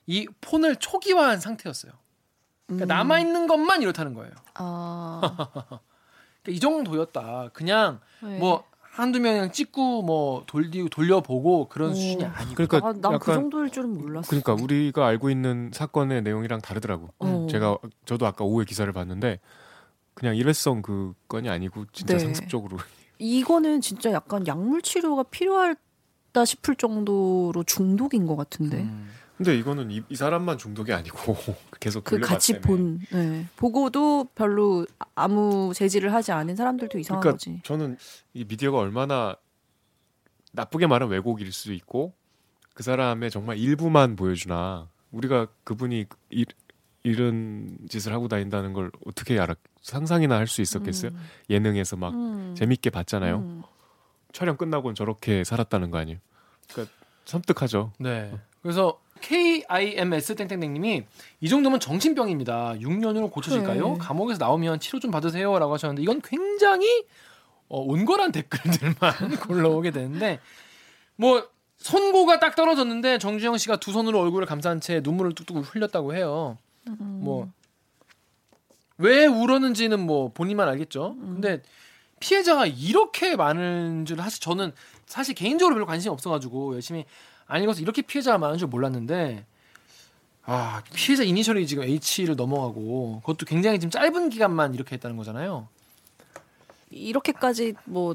이 0.06 0.26
폰을 0.40 0.76
초기화한 0.76 1.38
상태였어요. 1.40 1.92
그러니까 2.66 2.86
음. 2.86 2.88
남아 2.88 3.20
있는 3.20 3.46
것만 3.46 3.82
이렇다는 3.82 4.14
거예요. 4.14 4.32
아. 4.54 5.80
그러니까 6.44 6.56
이 6.56 6.60
정도였다. 6.60 7.50
그냥 7.52 8.00
네. 8.22 8.38
뭐 8.38 8.64
한두 8.80 9.18
명 9.18 9.32
그냥 9.34 9.50
찍고 9.50 10.02
뭐 10.02 10.44
돌리 10.46 10.88
돌려보고 10.88 11.68
그런 11.68 11.90
오. 11.90 11.94
수준이 11.94 12.24
아니고. 12.24 12.54
그러니까 12.54 12.76
아, 12.78 12.92
난그 12.92 13.14
약간 13.14 13.34
정도일 13.34 13.70
줄은 13.70 13.98
몰랐어. 13.98 14.28
그러니까 14.28 14.54
우리가 14.54 15.06
알고 15.06 15.30
있는 15.30 15.70
사건의 15.72 16.22
내용이랑 16.22 16.60
다르더라고. 16.60 17.08
어. 17.18 17.46
제가 17.50 17.78
저도 18.04 18.26
아까 18.26 18.44
오후에 18.44 18.64
기사를 18.64 18.90
봤는데 18.92 19.40
그냥 20.12 20.36
일회성 20.36 20.82
그 20.82 21.14
건이 21.26 21.48
아니고 21.48 21.86
진짜 21.92 22.14
네. 22.14 22.20
상습적으로 22.20 22.78
이거는 23.18 23.80
진짜 23.80 24.12
약간 24.12 24.46
약물 24.46 24.82
치료가 24.82 25.24
필요하다 25.24 26.44
싶을 26.44 26.76
정도로 26.76 27.64
중독인 27.66 28.26
것 28.26 28.36
같은데. 28.36 28.82
음. 28.82 29.10
근데 29.36 29.56
이거는 29.56 29.90
이, 29.90 30.02
이 30.08 30.14
사람만 30.14 30.58
중독이 30.58 30.92
아니고 30.92 31.36
계속 31.80 32.04
그. 32.04 32.20
같이 32.20 32.60
본, 32.60 33.00
네. 33.10 33.46
보고도 33.56 34.28
별로 34.34 34.86
아무 35.14 35.72
제지를 35.74 36.12
하지 36.12 36.30
않은 36.32 36.54
사람들도 36.54 36.98
이상한 36.98 37.20
그러니까 37.20 37.36
거지. 37.36 37.60
저는 37.64 37.96
이 38.32 38.44
미디어가 38.44 38.78
얼마나 38.78 39.34
나쁘게 40.52 40.86
말하면 40.86 41.12
왜곡일 41.12 41.50
수도 41.52 41.72
있고 41.72 42.14
그 42.74 42.82
사람의 42.84 43.30
정말 43.30 43.58
일부만 43.58 44.14
보여주나 44.16 44.88
우리가 45.10 45.48
그분이 45.64 46.06
이, 46.30 46.44
이런 47.02 47.76
짓을 47.88 48.12
하고 48.12 48.28
다닌다는 48.28 48.72
걸 48.72 48.90
어떻게 49.04 49.38
알아 49.38 49.54
상상이나 49.82 50.36
할 50.36 50.46
수 50.46 50.62
있었겠어요 50.62 51.10
음. 51.10 51.20
예능에서 51.50 51.96
막 51.96 52.14
음. 52.14 52.54
재밌게 52.56 52.90
봤잖아요 52.90 53.36
음. 53.38 53.62
촬영 54.32 54.56
끝나고는 54.56 54.94
저렇게 54.94 55.44
살았다는 55.44 55.90
거 55.90 55.98
아니에요 55.98 56.18
그러니까 56.72 56.94
섬뜩하죠 57.26 57.92
네. 57.98 58.32
그래서 58.62 58.98
KIMS 59.24 60.34
땡땡땡님이 60.34 61.04
이 61.40 61.48
정도면 61.48 61.80
정신병입니다. 61.80 62.74
6년으로 62.74 63.30
고쳐질까요? 63.30 63.94
그래. 63.94 63.98
감옥에서 63.98 64.44
나오면 64.44 64.80
치료 64.80 65.00
좀 65.00 65.10
받으세요라고 65.10 65.72
하셨는데 65.72 66.02
이건 66.02 66.20
굉장히 66.22 67.04
어, 67.68 67.80
온건한 67.80 68.32
댓글들만 68.32 69.36
골라오게 69.48 69.92
되는데 69.92 70.40
뭐 71.16 71.48
손고가 71.78 72.38
딱 72.38 72.54
떨어졌는데 72.54 73.18
정주영 73.18 73.56
씨가 73.56 73.76
두 73.76 73.92
손으로 73.92 74.20
얼굴을 74.20 74.46
감싼 74.46 74.80
채 74.80 75.00
눈물을 75.02 75.34
뚝뚝 75.34 75.74
흘렸다고 75.74 76.14
해요. 76.14 76.58
뭐왜 78.98 79.26
울었는지는 79.26 80.00
뭐 80.00 80.32
본인만 80.32 80.68
알겠죠. 80.68 81.16
근데 81.18 81.62
피해자가 82.20 82.66
이렇게 82.66 83.36
많은 83.36 84.04
줄 84.04 84.18
사실 84.18 84.40
저는 84.40 84.72
사실 85.06 85.34
개인적으로 85.34 85.74
별로 85.74 85.86
관심이 85.86 86.12
없어가지고 86.12 86.74
열심히 86.74 87.06
안 87.46 87.62
읽어서 87.62 87.80
이렇게 87.80 88.02
피해자가 88.02 88.38
많은 88.38 88.58
줄 88.58 88.68
몰랐는데 88.68 89.44
아 90.46 90.82
피해자 90.94 91.22
이니셜이 91.22 91.66
지금 91.66 91.84
H를 91.84 92.36
넘어가고 92.36 93.20
그것도 93.20 93.46
굉장히 93.46 93.78
지금 93.80 93.90
짧은 93.90 94.28
기간만 94.30 94.74
이렇게 94.74 94.94
했다는 94.96 95.16
거잖아요. 95.16 95.68
이렇게까지 96.90 97.74
뭐 97.84 98.14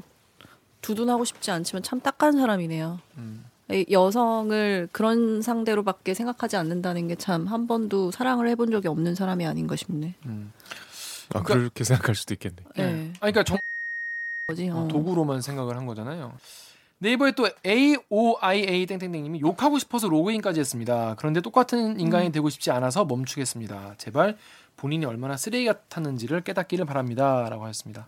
두둔하고 0.80 1.24
싶지 1.24 1.50
않지만 1.50 1.82
참 1.82 2.00
딱한 2.00 2.32
사람이네요. 2.32 2.98
음. 3.18 3.44
이 3.70 3.84
여성을 3.90 4.88
그런 4.90 5.42
상대로밖에 5.42 6.14
생각하지 6.14 6.56
않는다는 6.56 7.06
게 7.08 7.14
참 7.16 7.46
한 7.46 7.66
번도 7.68 8.10
사랑을 8.10 8.48
해본 8.48 8.70
적이 8.72 8.88
없는 8.88 9.14
사람이 9.14 9.46
아닌가 9.46 9.76
싶네. 9.76 10.14
음. 10.26 10.52
아 11.34 11.42
그러니까- 11.42 11.54
그렇게 11.54 11.84
생각할 11.84 12.14
수도 12.16 12.34
있겠네 12.34 12.56
네. 12.74 12.82
아니, 12.84 13.12
그러니까 13.20 13.44
정 13.44 13.58
거지. 14.48 14.68
어. 14.68 14.88
도구로만 14.90 15.40
생각을 15.42 15.76
한 15.76 15.86
거잖아요. 15.86 16.32
네이버에 17.02 17.32
또 17.32 17.48
AOIA 17.66 18.84
땡땡땡님이 18.86 19.40
욕하고 19.40 19.78
싶어서 19.78 20.06
로그인까지 20.08 20.60
했습니다. 20.60 21.14
그런데 21.18 21.40
똑같은 21.40 21.98
인간이 21.98 22.30
되고 22.30 22.50
싶지 22.50 22.70
않아서 22.70 23.06
멈추겠습니다. 23.06 23.94
제발 23.96 24.36
본인이 24.76 25.06
얼마나 25.06 25.38
쓰레기 25.38 25.64
같았는지를 25.64 26.42
깨닫기를 26.42 26.84
바랍니다라고 26.84 27.64
하셨습니다. 27.64 28.06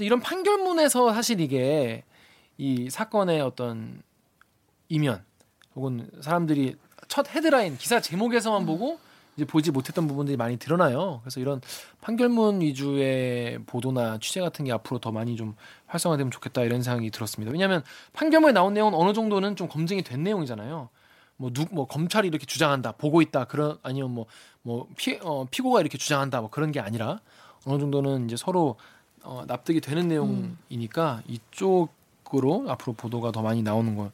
이런 0.00 0.18
판결문에서 0.18 1.12
사실 1.14 1.40
이게 1.40 2.02
이 2.58 2.90
사건의 2.90 3.40
어떤 3.40 4.02
이면 4.88 5.24
혹은 5.76 6.10
사람들이 6.20 6.74
첫 7.06 7.28
헤드라인 7.32 7.78
기사 7.78 8.00
제목에서만 8.00 8.66
보고 8.66 8.98
이제 9.36 9.44
보지 9.46 9.70
못했던 9.70 10.06
부분들이 10.06 10.36
많이 10.36 10.58
드러나요. 10.58 11.20
그래서 11.22 11.40
이런 11.40 11.60
판결문 12.02 12.60
위주의 12.60 13.58
보도나 13.66 14.18
취재 14.18 14.40
같은 14.40 14.64
게 14.64 14.72
앞으로 14.72 14.98
더 14.98 15.10
많이 15.10 15.36
좀 15.36 15.54
활성화되면 15.86 16.30
좋겠다 16.30 16.62
이런 16.62 16.82
생각이 16.82 17.10
들었습니다. 17.10 17.50
왜냐하면 17.50 17.82
판결문에 18.12 18.52
나온 18.52 18.74
내용은 18.74 18.94
어느 18.94 19.12
정도는 19.14 19.56
좀 19.56 19.68
검증이 19.68 20.02
된 20.02 20.22
내용이잖아요. 20.22 20.88
뭐 21.38 21.50
누 21.50 21.66
뭐 21.72 21.86
검찰이 21.86 22.28
이렇게 22.28 22.44
주장한다, 22.46 22.92
보고 22.92 23.22
있다, 23.22 23.44
그런 23.46 23.78
아니면 23.82 24.10
뭐 24.12 24.26
뭐 24.62 24.86
피 24.96 25.18
어, 25.22 25.46
피고가 25.50 25.80
이렇게 25.80 25.98
주장한다, 25.98 26.40
뭐 26.40 26.50
그런 26.50 26.70
게 26.70 26.78
아니라 26.80 27.20
어느 27.64 27.80
정도는 27.80 28.26
이제 28.26 28.36
서로 28.36 28.76
어, 29.24 29.44
납득이 29.46 29.80
되는 29.80 30.08
내용이니까 30.08 31.22
이쪽으로 31.26 32.66
앞으로 32.68 32.92
보도가 32.92 33.32
더 33.32 33.40
많이 33.42 33.62
나오는 33.62 33.96
거 33.96 34.10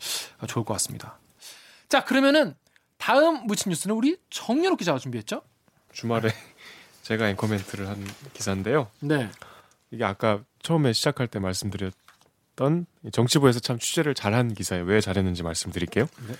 좋을 0.47 0.65
것 0.65 0.75
같습니다. 0.75 1.19
자 1.89 2.05
그러면은 2.05 2.55
다음 2.99 3.47
무친 3.47 3.71
뉴스는 3.71 3.97
우리 3.97 4.19
정유롭 4.31 4.79
기자가 4.79 4.99
준비했죠? 4.99 5.43
주말에 5.93 6.29
제가 7.03 7.31
앵커멘트를 7.31 7.89
한 7.89 8.05
기사인데요 8.35 8.91
네. 9.01 9.31
이게 9.91 10.05
아까 10.05 10.43
처음에 10.63 10.93
시작할 10.93 11.29
때 11.29 11.39
말씀드렸던 11.39 12.87
정치부에서 13.13 13.61
참 13.61 13.79
취재를 13.79 14.15
잘한 14.15 14.53
기사예요. 14.53 14.85
왜 14.85 15.01
잘했는지 15.01 15.43
말씀드릴게요. 15.43 16.05
네. 16.29 16.35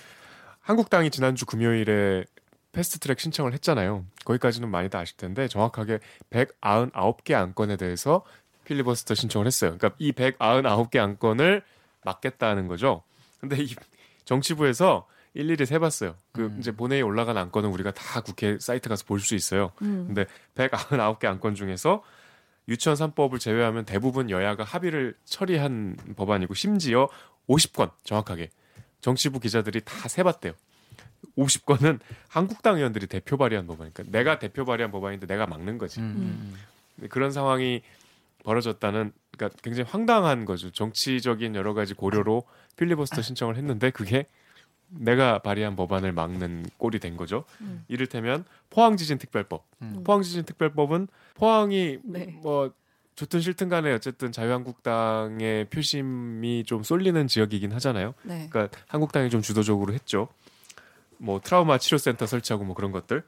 한국당이 0.59 1.09
지난주 1.09 1.47
금요일에 1.47 2.25
패스트트랙 2.71 3.19
신청을 3.19 3.53
했잖아요. 3.53 4.05
거기까지는 4.25 4.69
많이들 4.69 4.99
아실 4.99 5.17
텐데 5.17 5.47
정확하게 5.47 5.99
199개 6.29 7.33
안건에 7.33 7.77
대해서 7.77 8.23
필리버스터 8.65 9.15
신청을 9.15 9.47
했어요. 9.47 9.75
그러니까 9.77 9.95
이 9.97 10.11
199개 10.11 10.97
안건을 10.97 11.63
막겠다는 12.03 12.67
거죠. 12.67 13.01
근데 13.39 13.63
이 13.63 13.73
정치부에서 14.25 15.07
일일이 15.39 15.65
세봤어요. 15.65 16.15
그 16.33 16.45
음. 16.47 16.57
이제 16.59 16.71
본회의 16.71 17.01
올라간 17.01 17.37
안건은 17.37 17.69
우리가 17.69 17.91
다 17.91 18.21
국회 18.21 18.57
사이트 18.59 18.89
가서 18.89 19.05
볼 19.05 19.19
수 19.19 19.35
있어요. 19.35 19.71
음. 19.81 20.05
근데 20.07 20.25
199개 20.55 21.25
안건 21.25 21.55
중에서 21.55 22.03
유치원 22.67 22.97
3법을 22.97 23.39
제외하면 23.39 23.85
대부분 23.85 24.29
여야가 24.29 24.63
합의를 24.63 25.15
처리한 25.25 25.95
법안이고 26.15 26.53
심지어 26.53 27.09
50건 27.47 27.91
정확하게 28.03 28.49
정치부 29.01 29.39
기자들이 29.39 29.81
다 29.85 30.07
세봤대요. 30.09 30.53
50건은 31.37 31.99
한국당 32.27 32.77
의원들이 32.77 33.07
대표 33.07 33.37
발의한 33.37 33.65
법안이니까 33.65 34.03
내가 34.07 34.39
대표 34.39 34.65
발의한 34.65 34.91
법안인데 34.91 35.25
내가 35.25 35.45
막는 35.47 35.77
거지. 35.77 35.99
음. 36.01 36.53
근데 36.95 37.07
그런 37.07 37.31
상황이 37.31 37.81
벌어졌다는 38.43 39.11
그러니까 39.37 39.57
굉장히 39.63 39.89
황당한 39.89 40.45
거죠. 40.45 40.69
정치적인 40.71 41.55
여러 41.55 41.73
가지 41.73 41.93
고려로 41.93 42.43
필리버스터 42.77 43.21
신청을 43.21 43.55
했는데 43.55 43.89
그게 43.89 44.27
내가 44.89 45.39
발의한 45.39 45.75
법안을 45.75 46.11
막는 46.11 46.65
꼴이 46.77 46.99
된 46.99 47.15
거죠. 47.15 47.45
음. 47.61 47.83
이를테면 47.87 48.45
포항지진 48.69 49.17
특별법. 49.17 49.65
음. 49.81 50.03
포항지진 50.03 50.43
특별법은 50.43 51.07
포항이 51.35 51.99
네. 52.03 52.25
뭐 52.41 52.71
좋든 53.15 53.41
싫든 53.41 53.69
간에 53.69 53.91
어쨌든 53.93 54.31
자유한국당의 54.31 55.65
표심이 55.69 56.63
좀 56.63 56.83
쏠리는 56.83 57.27
지역이긴 57.27 57.71
하잖아요. 57.73 58.13
네. 58.23 58.47
그러니까 58.49 58.77
한국당이 58.87 59.29
좀 59.29 59.41
주도적으로 59.41 59.93
했죠. 59.93 60.29
뭐 61.17 61.41
트라우마 61.41 61.77
치료센터 61.77 62.25
설치하고 62.25 62.63
뭐 62.63 62.75
그런 62.75 62.91
것들 62.91 63.23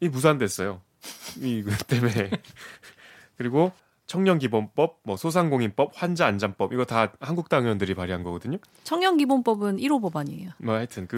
이 0.00 0.08
무산됐어요. 0.08 0.80
이그 1.40 1.76
때문에 1.86 2.30
그리고 3.36 3.72
청년기본법, 4.06 5.00
뭐 5.04 5.16
소상공인법, 5.16 5.92
환자안전법 5.94 6.72
이거 6.72 6.84
다 6.84 7.12
한국당 7.20 7.62
의원들이 7.64 7.94
발의한 7.94 8.22
거거든요. 8.22 8.58
청년기본법은 8.84 9.78
1호 9.78 10.02
법안이에요. 10.02 10.50
뭐 10.58 10.74
하여튼 10.74 11.06
네. 11.08 11.16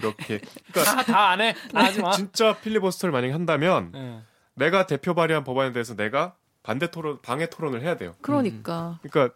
그렇게 0.00 0.40
그러니까 0.72 1.02
다 1.04 1.28
안 1.30 1.40
해. 1.40 1.54
다 1.72 1.84
하지 1.84 2.00
마. 2.02 2.12
진짜 2.12 2.56
필리버스터를 2.60 3.12
만약에 3.12 3.32
한다면 3.32 3.92
예. 3.94 4.20
내가 4.54 4.86
대표 4.86 5.14
발의한 5.14 5.42
법안에 5.44 5.72
대해서 5.72 5.96
내가 5.96 6.34
반대 6.62 6.90
토론, 6.90 7.20
방해 7.22 7.46
토론을 7.48 7.82
해야 7.82 7.96
돼요. 7.96 8.14
그러니까 8.20 8.98
그러니까 9.02 9.34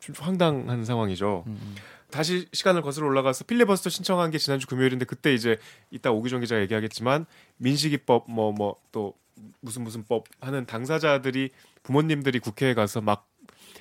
좀 0.00 0.14
황당한 0.18 0.84
상황이죠. 0.84 1.44
음. 1.46 1.74
다시 2.10 2.46
시간을 2.52 2.82
거슬러 2.82 3.06
올라가서 3.06 3.44
필리버스터 3.44 3.90
신청한 3.90 4.30
게 4.30 4.38
지난주 4.38 4.66
금요일인데 4.66 5.04
그때 5.06 5.34
이제 5.34 5.58
이따 5.90 6.10
오기정 6.10 6.40
기자가 6.40 6.60
얘기하겠지만 6.62 7.26
민식이법 7.58 8.30
뭐 8.30 8.52
뭐 8.52 8.76
또 8.92 9.14
무슨 9.60 9.82
무슨 9.82 10.04
법 10.04 10.24
하는 10.40 10.64
당사자들이 10.66 11.50
부모님들이 11.82 12.38
국회에 12.38 12.74
가서 12.74 13.00
막 13.00 13.26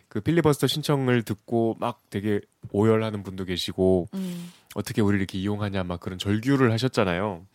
그 0.07 0.21
필리버스터 0.21 0.67
신청을 0.67 1.23
듣고 1.23 1.75
막 1.79 2.01
되게 2.09 2.39
오열하는 2.71 3.23
분도 3.23 3.43
계시고 3.43 4.07
음. 4.13 4.51
어떻게 4.73 5.01
우리를 5.01 5.19
이렇게 5.19 5.37
이용하냐 5.39 5.83
막 5.83 5.99
그런 5.99 6.17
절규를 6.17 6.71
하셨잖아요. 6.71 7.45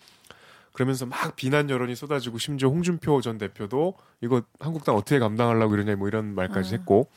그러면서 0.73 1.07
막 1.07 1.37
비난 1.37 1.71
여론이 1.71 1.95
쏟아지고 1.95 2.39
심지어 2.39 2.69
홍준표 2.69 3.21
전 3.21 3.39
대표도 3.39 3.95
이거 4.21 4.43
한국당 4.59 4.97
어떻게 4.97 5.19
감당하려고 5.19 5.75
이러냐 5.75 5.97
뭐 5.97 6.09
이런 6.09 6.35
말까지 6.35 6.75
아. 6.75 6.79
했고 6.79 7.09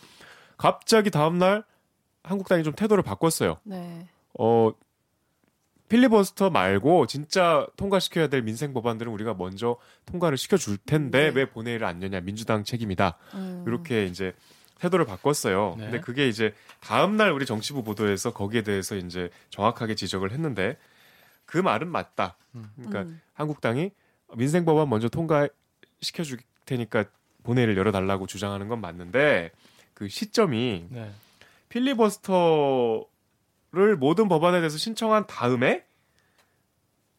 갑자기 0.58 1.12
다음 1.12 1.40
날 1.40 1.64
한국당이 2.24 2.63
좀 2.63 2.74
태도를 2.74 3.03
바꿨어요. 3.03 3.58
네. 3.63 4.08
어 4.39 4.72
필리버스터 5.89 6.50
말고 6.50 7.06
진짜 7.06 7.68
통과시켜야 7.77 8.27
될 8.27 8.42
민생 8.42 8.74
법안들은 8.74 9.12
우리가 9.12 9.36
먼저 9.36 9.77
통과를 10.06 10.38
시켜줄 10.38 10.77
텐데 10.77 11.32
네. 11.32 11.36
왜 11.36 11.50
본회의를 11.50 11.86
안 11.86 12.01
여냐 12.01 12.22
민주당 12.22 12.63
책임이다 12.63 13.18
음. 13.36 13.63
이렇게 13.68 14.06
이제 14.06 14.34
태도를 14.80 15.06
바꿨어요. 15.06 15.75
네. 15.77 15.86
근데 15.86 16.01
그게 16.01 16.27
이제 16.27 16.53
다음 16.80 17.15
날 17.15 17.32
우리 17.32 17.46
정치부 17.46 17.84
보도에서 17.84 18.34
거기에 18.34 18.63
대해서 18.63 18.96
이제 18.96 19.30
정확하게 19.50 19.96
지적을 19.96 20.32
했는데 20.32 20.77
그 21.46 21.58
말은 21.58 21.89
맞다. 21.89 22.38
그러니까 22.75 23.01
음. 23.03 23.22
한국당이 23.34 23.92
민생 24.36 24.65
법안 24.65 24.89
먼저 24.89 25.10
통과시켜 25.10 26.24
줄 26.24 26.39
테니까 26.65 27.06
본회의를 27.44 27.77
열어달라고 27.77 28.25
주장하는 28.25 28.68
건 28.68 28.82
맞는데 28.82 29.51
그 29.94 30.08
시점이 30.08 30.88
네. 30.89 31.12
필리버스터를 31.74 33.06
모든 33.98 34.27
법안에 34.30 34.60
대해서 34.60 34.77
신청한 34.77 35.27
다음에 35.27 35.84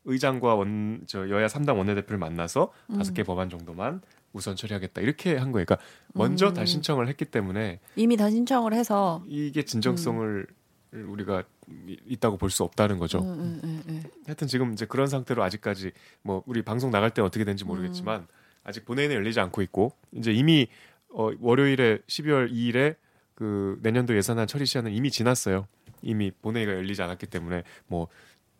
의장과 0.05 0.55
원, 0.55 1.03
저 1.07 1.29
여야 1.31 1.47
3당 1.47 1.77
원내대표를 1.79 2.19
만나서 2.19 2.73
음. 2.91 2.99
다섯 2.99 3.15
개 3.15 3.23
법안 3.23 3.49
정도만 3.49 4.03
우선 4.33 4.55
처리하겠다 4.57 5.01
이렇게 5.01 5.37
한 5.37 5.51
거예요. 5.53 5.65
그러니까 5.65 5.79
먼저 6.13 6.49
음. 6.49 6.55
다 6.55 6.65
신청을 6.65 7.09
했기 7.09 7.25
때문에 7.25 7.81
이미 7.97 8.17
다 8.17 8.31
신청을 8.31 8.75
해서 8.75 9.23
이게 9.27 9.63
진정성을 9.65 10.47
우리가 10.93 11.45
이- 11.89 11.97
있다고 12.07 12.37
볼 12.37 12.51
수 12.51 12.63
없다는 12.65 12.99
거죠. 12.99 13.21
음, 13.21 13.33
음, 13.41 13.61
음, 13.65 13.83
음. 13.89 14.03
하여튼 14.27 14.47
지금 14.47 14.73
이제 14.75 14.85
그런 14.87 15.07
상태로 15.07 15.43
아직까지 15.43 15.93
뭐 16.23 16.43
우리 16.47 16.63
방송 16.63 16.91
나갈 16.91 17.11
때 17.11 17.23
어떻게 17.23 17.45
되는지 17.45 17.65
모르겠지만 17.65 18.21
음. 18.23 18.27
아직 18.63 18.85
본회의는 18.85 19.17
열리지 19.17 19.41
않고 19.41 19.63
있고 19.63 19.93
이제 20.13 20.33
이미 20.33 20.69
어, 21.11 21.31
월요일에 21.41 21.99
12월 22.07 22.53
2일에 22.53 22.97
그 23.35 23.79
내년도 23.83 24.17
예산안 24.17 24.47
처리 24.47 24.67
시한은 24.67 24.93
이미 24.93 25.11
지났어요. 25.11 25.67
이미 26.03 26.31
본회의가 26.31 26.73
열리지 26.73 27.03
않았기 27.03 27.27
때문에 27.27 27.65
뭐 27.87 28.09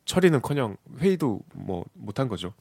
처리는커녕 0.05 0.77
회의도 0.99 1.41
뭐 1.55 1.85
못한 1.95 2.29
거죠. 2.29 2.53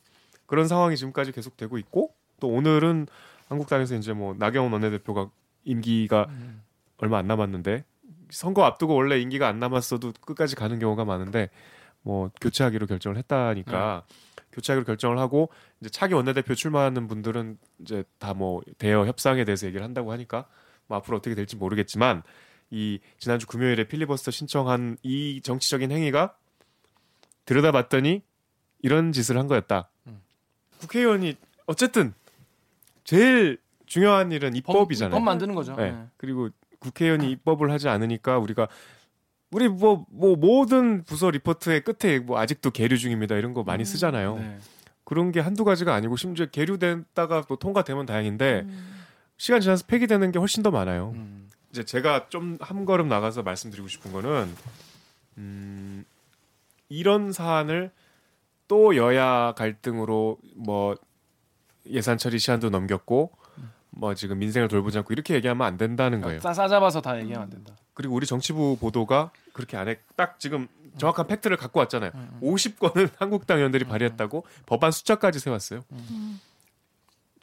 그런 0.46 0.68
상황이 0.68 0.96
지금까지 0.98 1.32
계속되고 1.32 1.78
있고 1.80 2.14
또 2.40 2.48
오늘은 2.50 3.08
한국당에서 3.50 3.96
이제 3.96 4.14
뭐 4.14 4.36
나경원 4.38 4.72
원내대표가 4.74 5.30
임기가 5.64 6.28
음. 6.30 6.62
얼마 6.98 7.18
안 7.18 7.28
남았는데 7.28 7.86
선거 8.30 8.64
앞두고 8.64 8.94
원래 8.96 9.20
임기가 9.20 9.48
안 9.48 9.60
남았어도 9.60 10.14
끝까지 10.22 10.56
가는 10.56 10.80
경우가 10.80 11.06
많은데 11.06 11.50
뭐 12.02 12.30
교체하기로 12.42 12.88
결정을 12.88 13.18
했다니까 13.18 14.04
교체하기로 14.52 14.86
결정을 14.86 15.18
하고 15.20 15.50
이제 15.80 15.90
차기 15.90 16.14
원내대표 16.14 16.54
출마하는 16.56 17.08
분들은 17.08 17.58
이제 17.80 18.04
다 18.20 18.34
뭐 18.34 18.62
대여 18.78 19.06
협상에 19.06 19.46
대해서 19.46 19.68
얘기를 19.68 19.84
한다고 19.84 20.12
하니까 20.12 20.48
뭐 20.88 20.98
앞으로 20.98 21.18
어떻게 21.18 21.36
될지 21.36 21.56
모르겠지만 21.56 22.24
이 22.72 23.00
지난주 23.20 23.48
금요일에 23.48 23.86
필리버스터 23.86 24.32
신청한 24.32 24.98
이 25.04 25.42
정치적인 25.44 25.92
행위가 25.92 26.36
들여다봤더니 27.46 28.24
이런 28.82 29.12
짓을 29.12 29.38
한 29.38 29.48
거였다. 29.48 29.90
음. 30.08 30.22
국회의원이 30.80 31.36
어쨌든 31.66 32.14
제일 33.04 33.60
중요한 33.86 34.32
일은 34.32 34.56
입법이잖아요. 34.56 35.12
법 35.12 35.24
만드는 35.24 35.56
거죠. 35.56 35.76
네. 35.76 35.92
네. 35.92 36.06
그리고 36.18 36.50
국회의원이 36.80 37.30
입법을 37.32 37.72
하지 37.72 37.90
않으니까 37.90 38.38
우리가 38.40 38.68
우리 39.52 39.70
뭐 39.70 40.06
뭐 40.10 40.36
모든 40.36 41.04
부서 41.04 41.30
리포트의 41.30 41.82
끝에 41.82 42.20
뭐 42.20 42.40
아직도 42.40 42.72
계류 42.72 42.98
중입니다 42.98 43.36
이런 43.36 43.54
거 43.54 43.64
많이 43.64 43.84
음. 43.84 43.86
쓰잖아요. 43.86 44.38
네. 44.38 44.58
그런 45.04 45.32
게 45.32 45.40
한두 45.40 45.64
가지가 45.64 45.94
아니고 45.94 46.16
심지어 46.16 46.48
계류됐다가 46.48 47.44
또 47.48 47.56
통과되면 47.56 48.06
다행인데 48.06 48.62
음. 48.66 49.03
시간 49.38 49.62
지나서 49.62 49.86
폐기되는 49.88 50.32
게 50.32 50.40
훨씬 50.40 50.64
더 50.64 50.72
많아요. 50.72 51.12
음. 51.16 51.50
이제 51.72 51.84
제가 51.84 52.30
좀 52.30 52.58
한 52.62 52.86
걸음 52.86 53.08
나가서 53.10 53.42
말씀드리고 53.44 53.88
싶은 53.88 54.12
거는 54.14 54.56
음, 55.38 56.06
이런 56.90 57.32
사안을 57.34 57.92
또 58.68 58.96
여야 58.96 59.54
갈등으로 59.58 60.38
뭐 60.56 60.96
예산 61.90 62.18
처리 62.18 62.40
시한도 62.40 62.70
넘겼고 62.70 63.32
뭐 63.90 64.14
지금 64.16 64.40
민생을 64.40 64.68
돌보지 64.68 64.98
않고 65.00 65.14
이렇게 65.14 65.34
얘기하면 65.36 65.66
안 65.68 65.78
된다는 65.78 66.22
거예요. 66.22 66.40
싸, 66.40 66.54
싸잡아서 66.54 67.02
다 67.02 67.18
얘기하면 67.20 67.42
안 67.44 67.50
된다. 67.50 67.76
그리고 67.94 68.16
우리 68.16 68.26
정치부 68.26 68.78
보도가 68.80 69.32
그렇게 69.52 69.78
안 69.78 69.88
해. 69.88 69.98
딱 70.16 70.40
지금 70.40 70.68
정확한 70.98 71.28
팩트를 71.28 71.58
갖고 71.58 71.80
왔잖아요. 71.80 72.12
음, 72.16 72.40
50건을 72.42 73.10
한국당 73.18 73.58
의원들이 73.58 73.86
발의했다고 73.86 74.46
법안 74.66 74.92
숫자까지 74.92 75.40
세웠어요. 75.40 75.84
음. 75.92 76.40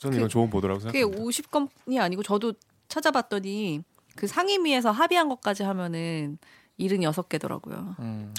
저는 0.00 0.16
이건 0.16 0.28
그- 0.28 0.32
좋은 0.32 0.50
보도라고 0.50 0.80
그게 0.80 1.00
생각합니다. 1.02 1.24
50건이 1.30 2.00
아니고 2.00 2.22
저도 2.24 2.54
찾아봤더니 2.88 3.82
그 4.16 4.26
상임위에서 4.26 4.90
합의한 4.90 5.28
것까지 5.28 5.62
하면은 5.62 6.38
76개더라고요. 6.78 7.98
음. 8.00 8.34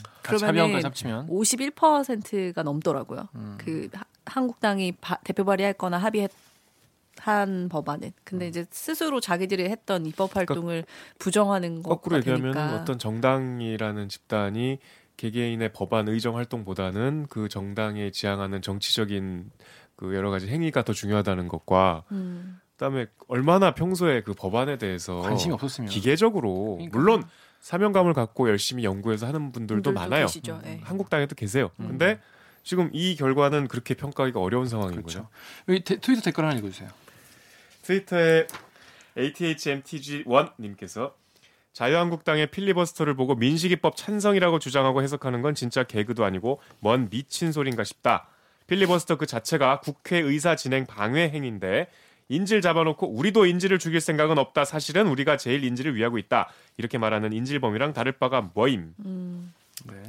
합치면 0.83 1.27
51%가 1.29 2.63
넘더라고요. 2.63 3.29
음. 3.35 3.55
그 3.59 3.87
하- 3.93 4.03
한국당이 4.25 4.93
바- 4.93 5.17
대표 5.23 5.45
발의했거나 5.45 5.97
합의한 5.99 7.69
법안은. 7.69 8.07
음. 8.07 8.11
근데 8.23 8.47
이제 8.47 8.65
스스로 8.71 9.19
자기들이 9.19 9.65
했던 9.69 10.05
입법 10.05 10.35
활동을 10.35 10.85
부정하는 11.19 11.83
거꾸로 11.83 12.17
것가 12.17 12.31
얘기하면 12.31 12.53
되니까. 12.53 12.75
어떤 12.81 12.97
정당이라는 12.97 14.09
집단이 14.09 14.79
개개인의 15.17 15.71
법안 15.73 16.07
의정 16.07 16.35
활동보다는 16.37 17.27
그 17.29 17.47
정당에 17.47 18.09
지향하는 18.11 18.61
정치적인 18.63 19.51
그 20.01 20.15
여러 20.15 20.31
가지 20.31 20.47
행위가 20.47 20.83
더 20.83 20.93
중요하다는 20.93 21.47
것과 21.47 22.03
음. 22.11 22.59
그다음에 22.71 23.05
얼마나 23.27 23.75
평소에 23.75 24.21
그 24.23 24.33
법안에 24.33 24.79
대해서 24.79 25.19
관심이 25.21 25.53
없었으면 25.53 25.91
기계적으로 25.91 26.77
그러니까. 26.77 26.97
물론 26.97 27.23
사명감을 27.59 28.13
갖고 28.15 28.49
열심히 28.49 28.83
연구해서 28.83 29.27
하는 29.27 29.51
분들도 29.51 29.83
분들도 29.83 29.91
많아요. 30.09 30.25
계시죠. 30.25 30.59
예. 30.65 30.79
한국당에도 30.83 31.35
계세요. 31.35 31.69
음. 31.79 31.89
근데 31.89 32.19
지금 32.63 32.89
이 32.93 33.15
결과는 33.15 33.67
그렇게 33.67 33.93
평가하기가 33.93 34.39
어려운 34.39 34.67
상황인 34.67 34.93
그렇죠. 35.03 35.19
거죠. 35.19 35.29
여기 35.67 35.83
데- 35.83 35.97
트위터 35.99 36.21
댓글 36.23 36.45
하나 36.45 36.55
읽어주세요. 36.57 36.89
트위터에 37.83 38.47
ATHMTG1님께서 39.19 41.13
자유한국당의 41.73 42.47
필리버스터를 42.47 43.15
보고 43.15 43.35
민식이법 43.35 43.95
찬성이라고 43.95 44.57
주장하고 44.57 45.03
해석하는 45.03 45.43
건 45.43 45.53
진짜 45.53 45.83
개그도 45.83 46.25
아니고 46.25 46.59
뭔 46.79 47.09
미친 47.09 47.51
소린가 47.51 47.83
싶다. 47.83 48.27
필리버스터 48.75 49.17
그 49.17 49.25
자체가 49.25 49.81
국회 49.81 50.17
의사 50.17 50.55
진행 50.55 50.85
방해 50.85 51.29
행위인데 51.29 51.87
인질 52.29 52.61
잡아놓고 52.61 53.05
우리도 53.07 53.45
인질을 53.45 53.79
죽일 53.79 53.99
생각은 53.99 54.37
없다. 54.37 54.63
사실은 54.63 55.07
우리가 55.07 55.35
제일 55.35 55.65
인질을 55.65 55.93
위하고 55.95 56.17
있다. 56.17 56.47
이렇게 56.77 56.97
말하는 56.97 57.33
인질범이랑 57.33 57.91
다를 57.91 58.13
바가 58.13 58.49
뭐임. 58.53 58.93
음. 59.05 59.53
네. 59.87 60.01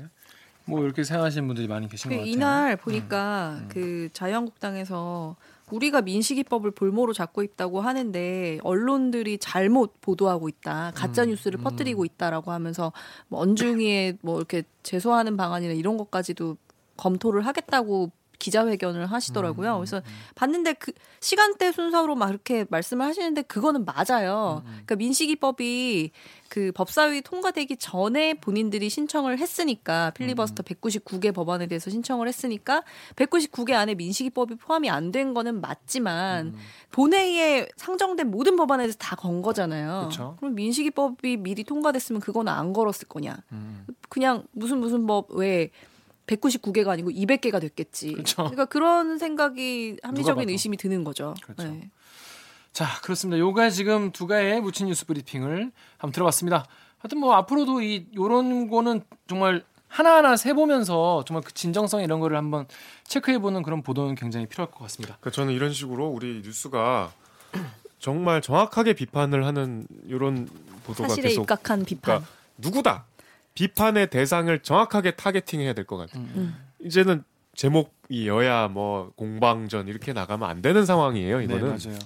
뭐 0.65 0.85
이렇게 0.85 1.03
생각하시는 1.03 1.45
분들이 1.49 1.67
많이 1.67 1.89
계신 1.89 2.09
그 2.09 2.15
것 2.15 2.21
같아요. 2.21 2.33
이날 2.33 2.77
보니까 2.77 3.57
음. 3.63 3.69
그 3.69 4.09
자유한국당에서 4.13 5.35
우리가 5.73 6.03
민식이법을 6.03 6.71
볼모로 6.71 7.13
잡고 7.15 7.43
있다고 7.43 7.81
하는데 7.81 8.61
언론들이 8.63 9.39
잘못 9.39 10.01
보도하고 10.01 10.49
있다, 10.49 10.93
가짜 10.95 11.25
뉴스를 11.25 11.59
음. 11.59 11.65
퍼뜨리고 11.65 12.05
있다라고 12.05 12.53
하면서 12.53 12.93
뭐 13.27 13.41
언중이에 13.41 14.19
뭐 14.21 14.37
이렇게 14.37 14.63
제소하는 14.85 15.37
방안이나 15.37 15.73
이런 15.73 15.97
것까지도 15.97 16.57
검토를 16.97 17.45
하겠다고 17.47 18.13
기자회견을 18.43 19.07
하시더라고요. 19.07 19.75
음, 19.75 19.79
그래서 19.79 19.99
음. 19.99 20.03
봤는데 20.35 20.73
그 20.75 20.93
시간대 21.21 21.71
순서로 21.71 22.17
막 22.17 22.29
이렇게 22.31 22.67
말씀을 22.69 23.07
하시는데 23.07 23.43
그거는 23.43 23.85
맞아요. 23.85 24.63
음, 24.65 24.69
음. 24.69 24.73
그러니까 24.73 24.97
민식이법이 24.97 26.11
그 26.49 26.71
법사위 26.75 27.23
통과되기 27.23 27.77
전에 27.79 28.35
본인들이 28.35 28.91
신청을 28.91 29.39
했으니까 29.39 30.11
필리버스터 30.11 30.63
199개 30.65 31.33
법안에 31.33 31.67
대해서 31.67 31.89
신청을 31.89 32.29
했으니까 32.29 32.83
199개 33.17 33.73
안에 33.73 33.95
민식이법이 33.95 34.57
포함이 34.57 34.91
안 34.91 35.13
된 35.13 35.35
거는 35.35 35.61
맞지만 35.61 36.47
음. 36.47 36.55
본회의에 36.91 37.69
상정된 37.77 38.31
모든 38.31 38.57
법안에 38.57 38.83
대해서 38.85 38.99
다 38.99 39.17
건 39.17 39.41
거잖아요. 39.43 40.09
그쵸. 40.11 40.37
그럼 40.41 40.55
민식이법이 40.57 41.37
미리 41.37 41.63
통과됐으면 41.65 42.21
그거는 42.21 42.53
안 42.53 42.73
걸었을 42.73 43.07
거냐? 43.09 43.37
음. 43.53 43.87
그냥 44.09 44.45
무슨 44.53 44.79
무슨 44.79 45.07
법왜 45.07 45.71
199개가 46.37 46.89
아니고 46.89 47.11
200개가 47.11 47.61
됐겠지. 47.61 48.13
그쵸. 48.13 48.37
그러니까 48.45 48.65
그런 48.67 49.19
생각이 49.19 49.97
합리적인. 50.03 50.49
의심이 50.49 50.77
드는 50.77 51.05
거죠. 51.05 51.35
그렇죠. 51.43 51.63
네. 51.65 51.91
자, 52.73 52.87
그렇습니다. 53.03 53.39
요가 53.39 53.71
지금 53.71 54.13
두 54.13 54.27
가의 54.27 54.61
묻힌 54.61 54.87
뉴스 54.87 55.07
브리핑을 55.07 55.73
한번 55.99 56.13
들어봤습니다. 56.13 56.67
하여튼 56.99 57.19
뭐 57.19 57.35
앞으로도 57.35 57.83
이 57.83 58.07
요런 58.17 58.69
거는 58.69 59.03
정말 59.29 59.65
하나하나 59.89 60.37
세 60.37 60.55
보면서 60.55 61.23
정말 61.27 61.43
그 61.43 61.53
진정성 61.53 62.03
이런 62.03 62.19
거를 62.21 62.37
한번 62.37 62.67
체크해 63.05 63.41
보는 63.41 63.63
그런 63.63 63.83
보도는 63.83 64.15
굉장히 64.15 64.47
필요할 64.47 64.71
것 64.71 64.79
같습니다. 64.81 65.19
그러니까 65.21 65.35
저는 65.35 65.53
이런 65.53 65.73
식으로 65.73 66.07
우리 66.07 66.41
뉴스가 66.43 67.13
정말 67.99 68.41
정확하게 68.41 68.95
비판을 68.95 69.45
하는 69.45 69.87
이런 70.07 70.49
보도가 70.85 71.11
사실에 71.11 71.29
계속 71.29 71.43
입각한 71.43 71.85
비판. 71.85 72.21
그러니까 72.21 72.31
누구다 72.57 73.05
비판의 73.55 74.09
대상을 74.11 74.57
정확하게 74.61 75.13
타겟팅해야 75.13 75.73
될 75.75 75.85
것 75.87 75.97
같아요. 75.97 76.23
음. 76.23 76.57
이제는 76.81 77.25
제목이 77.55 78.27
여야 78.29 78.69
뭐 78.69 79.13
공방전 79.17 79.87
이렇게 79.89 80.13
나가면 80.15 80.49
안 80.49 80.63
되는 80.63 80.87
상황이에요. 80.87 81.39
네, 81.39 81.45
이거는 81.45 81.69
맞아요. 81.69 81.99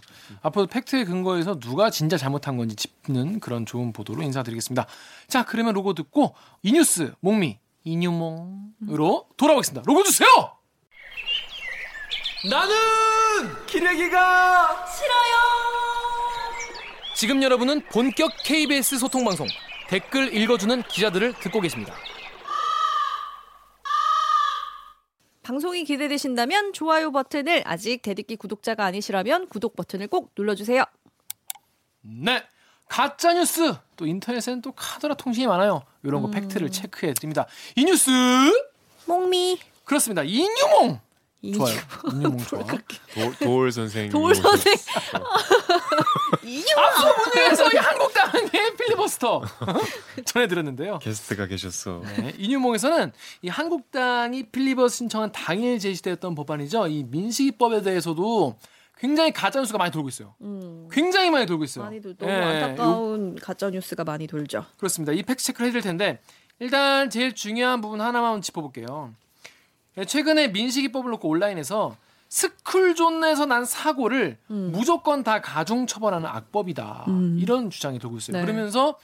앞으로 0.42 0.66
팩트에 0.66 1.04
근거해서 1.04 1.58
누가 1.60 1.88
진짜 1.90 2.16
잘못한 2.16 2.56
건지 2.56 2.74
짚는 2.74 3.38
그런 3.40 3.64
좋은 3.64 3.92
보도로 3.92 4.22
인사드리겠습니다. 4.22 4.86
자, 5.28 5.44
그러면 5.44 5.74
로고 5.74 5.94
듣고 5.94 6.34
이 6.62 6.72
뉴스 6.72 7.12
목미 7.20 7.58
이뉴몽으로 7.84 9.28
돌아오겠습니다. 9.36 9.84
로고 9.86 10.02
주세요. 10.02 10.28
나는 12.50 12.74
기레기가 13.66 14.86
싫어요. 14.86 15.36
지금 17.14 17.42
여러분은 17.42 17.82
본격 17.92 18.30
KBS 18.44 18.98
소통 18.98 19.24
방송 19.24 19.46
댓글 19.88 20.34
읽어주는 20.34 20.82
기자들을 20.82 21.34
듣고 21.34 21.60
계십니다. 21.60 21.94
방송이 25.42 25.84
기대되신다면 25.84 26.72
좋아요 26.72 27.12
버튼을 27.12 27.62
아직 27.64 28.02
대듣기 28.02 28.34
구독자가 28.36 28.84
아니시라면 28.84 29.48
구독 29.48 29.76
버튼을 29.76 30.08
꼭 30.08 30.32
눌러주세요. 30.36 30.82
네. 32.02 32.42
가짜 32.88 33.32
뉴스 33.32 33.74
또 33.96 34.06
인터넷에는 34.06 34.60
또 34.62 34.72
카더라 34.72 35.14
통신이 35.14 35.46
많아요. 35.46 35.82
이런 36.04 36.22
거 36.22 36.30
팩트를 36.30 36.70
체크해 36.70 37.14
드립니다. 37.14 37.46
이 37.76 37.84
뉴스 37.84 38.10
몽미. 39.06 39.58
그렇습니다. 39.84 40.22
이뉴몽 40.22 40.90
이- 40.92 40.98
좋아요. 41.54 41.76
이뉴몽 42.12 42.38
좋아. 42.46 42.60
도, 42.64 42.78
도올 43.40 43.70
선생 43.72 44.08
도울 44.10 44.34
선생. 44.34 44.74
앞서 46.76 47.14
문제에서 47.24 47.72
이 47.72 47.76
한국당의 47.76 48.76
필리버스터 48.78 49.42
전해 50.24 50.48
들었는데요. 50.48 50.98
게스트가 51.00 51.46
계셨어. 51.46 52.02
네, 52.16 52.34
이뉴몽에서는 52.38 53.12
이 53.42 53.48
한국당이 53.48 54.44
필리버스터 54.50 54.96
신청한 54.98 55.32
당일 55.32 55.78
제시되었던 55.78 56.34
법안이죠. 56.34 56.88
이 56.88 57.04
민식이법에 57.04 57.82
대해서도 57.82 58.56
굉장히 58.98 59.32
가짜 59.32 59.60
뉴스가 59.60 59.78
많이 59.78 59.90
돌고 59.92 60.08
있어요. 60.08 60.34
음, 60.40 60.88
굉장히 60.90 61.30
많이 61.30 61.44
돌고 61.46 61.64
있어요. 61.64 61.84
많이 61.84 62.00
돌 62.00 62.16
너무 62.16 62.32
예, 62.32 62.36
요- 62.38 62.42
안타까운 62.44 63.36
가짜 63.36 63.68
뉴스가 63.70 64.04
많이 64.04 64.26
돌죠. 64.26 64.64
그렇습니다. 64.78 65.12
이 65.12 65.22
팩트 65.22 65.42
체크를 65.44 65.68
해드릴 65.68 65.82
텐데 65.82 66.18
일단 66.58 67.10
제일 67.10 67.34
중요한 67.34 67.80
부분 67.82 68.00
하나만 68.00 68.40
짚어볼게요. 68.40 69.12
예, 69.98 70.04
최근에 70.04 70.48
민식이법을 70.48 71.10
놓고 71.12 71.28
온라인에서 71.28 71.96
스쿨존에서 72.28 73.46
난 73.46 73.64
사고를 73.64 74.36
음. 74.50 74.70
무조건 74.72 75.22
다 75.22 75.40
가중 75.40 75.86
처벌하는 75.86 76.28
악법이다 76.28 77.04
음. 77.08 77.38
이런 77.40 77.70
주장이 77.70 77.98
돌고 77.98 78.18
있어요. 78.18 78.36
네. 78.36 78.42
그러면서 78.44 78.98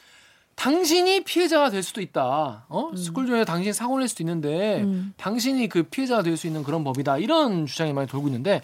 당신이 0.55 1.24
피해자가 1.24 1.70
될 1.70 1.83
수도 1.83 2.00
있다. 2.02 2.66
어? 2.68 2.90
스쿨존에서 2.94 3.44
당신이 3.46 3.72
사고 3.72 3.98
낼 3.98 4.09
수도 4.09 4.22
있는데 4.22 4.83
음. 4.83 5.14
당신이 5.16 5.68
그 5.68 5.85
피해자가 5.85 6.22
될 6.22 6.37
수 6.37 6.46
있는 6.46 6.62
그런 6.62 6.85
법이다. 6.85 7.18
이런 7.18 7.64
주장이 7.64 7.92
많이 7.92 8.07
돌고 8.07 8.26
있는데 8.28 8.62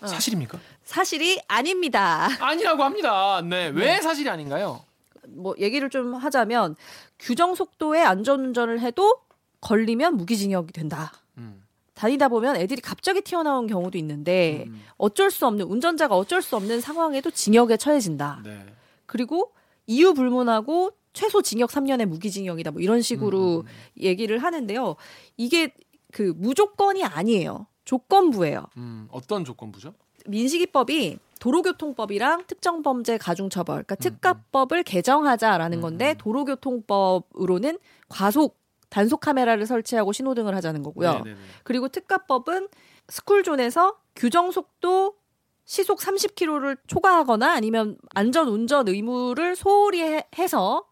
어. 0.00 0.06
사실입니까? 0.06 0.58
사실이 0.84 1.40
아닙니다. 1.46 2.28
아니라고 2.40 2.82
합니다. 2.82 3.40
네, 3.42 3.68
왜 3.68 4.00
사실이 4.00 4.28
아닌가요? 4.28 4.80
뭐 5.28 5.54
얘기를 5.58 5.90
좀 5.90 6.14
하자면 6.14 6.74
규정 7.18 7.54
속도의 7.54 8.02
안전운전을 8.04 8.80
해도 8.80 9.20
걸리면 9.60 10.16
무기징역이 10.16 10.72
된다. 10.72 11.12
음. 11.38 11.62
다니다 11.94 12.28
보면 12.28 12.56
애들이 12.56 12.80
갑자기 12.80 13.20
튀어나온 13.22 13.66
경우도 13.66 13.98
있는데 13.98 14.64
음. 14.68 14.82
어쩔 14.96 15.30
수 15.30 15.46
없는 15.46 15.66
운전자가 15.66 16.16
어쩔 16.16 16.42
수 16.42 16.54
없는 16.56 16.80
상황에도 16.80 17.30
징역에 17.30 17.76
처해진다. 17.76 18.42
네. 18.44 18.66
그리고 19.06 19.52
이유 19.86 20.14
불문하고 20.14 20.92
최소 21.12 21.42
징역 21.42 21.70
3년의 21.70 22.06
무기징역이다. 22.06 22.70
뭐 22.70 22.80
이런 22.80 23.02
식으로 23.02 23.60
음, 23.60 23.66
음, 23.66 24.00
얘기를 24.00 24.38
하는데요. 24.38 24.94
이게 25.36 25.74
그 26.12 26.32
무조건이 26.36 27.02
아니에요. 27.02 27.66
조건부예요. 27.84 28.66
음, 28.76 29.08
어떤 29.10 29.44
조건부죠? 29.44 29.94
민식이법이 30.26 31.18
도로교통법이랑 31.40 32.44
특정범죄 32.46 33.18
가중처벌, 33.18 33.84
그러니까 33.84 33.94
음, 33.94 33.98
특가법을 33.98 34.82
개정하자라는 34.84 35.78
음, 35.78 35.82
건데 35.82 36.10
음. 36.12 36.18
도로교통법으로는 36.18 37.78
과속 38.08 38.58
단속 38.88 39.20
카메라를 39.20 39.66
설치하고 39.66 40.12
신호등을 40.12 40.54
하자는 40.56 40.82
거고요. 40.82 41.12
네, 41.12 41.18
네, 41.24 41.30
네. 41.34 41.36
그리고 41.64 41.88
특가법은 41.88 42.68
스쿨존에서 43.08 43.96
규정 44.16 44.50
속도 44.50 45.14
시속 45.64 45.98
30km를 46.00 46.78
초과하거나 46.86 47.52
아니면 47.52 47.98
안전 48.14 48.48
운전 48.48 48.88
의무를 48.88 49.54
소홀히 49.56 50.02
해- 50.02 50.26
해서 50.38 50.86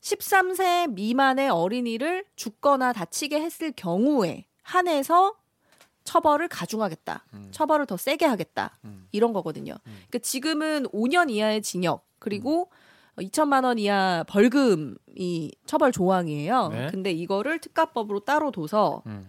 13세 0.00 0.92
미만의 0.92 1.48
어린이를 1.50 2.24
죽거나 2.36 2.92
다치게 2.92 3.40
했을 3.40 3.72
경우에 3.72 4.46
한해서 4.62 5.34
처벌을 6.04 6.46
가중하겠다. 6.46 7.24
음. 7.34 7.48
처벌을 7.50 7.86
더 7.86 7.96
세게 7.96 8.24
하겠다. 8.24 8.78
음. 8.84 9.08
이런 9.10 9.32
거거든요. 9.32 9.72
음. 9.86 9.92
그러니까 10.08 10.18
지금은 10.20 10.84
5년 10.92 11.30
이하의 11.30 11.62
징역 11.62 12.06
그리고 12.20 12.70
2천만 13.18 13.64
원 13.64 13.78
이하 13.78 14.24
벌금이 14.28 15.50
처벌 15.64 15.92
조항이에요. 15.92 16.68
네. 16.68 16.88
근데 16.90 17.10
이거를 17.12 17.60
특가법으로 17.60 18.20
따로 18.20 18.50
둬서 18.50 19.02
음. 19.06 19.26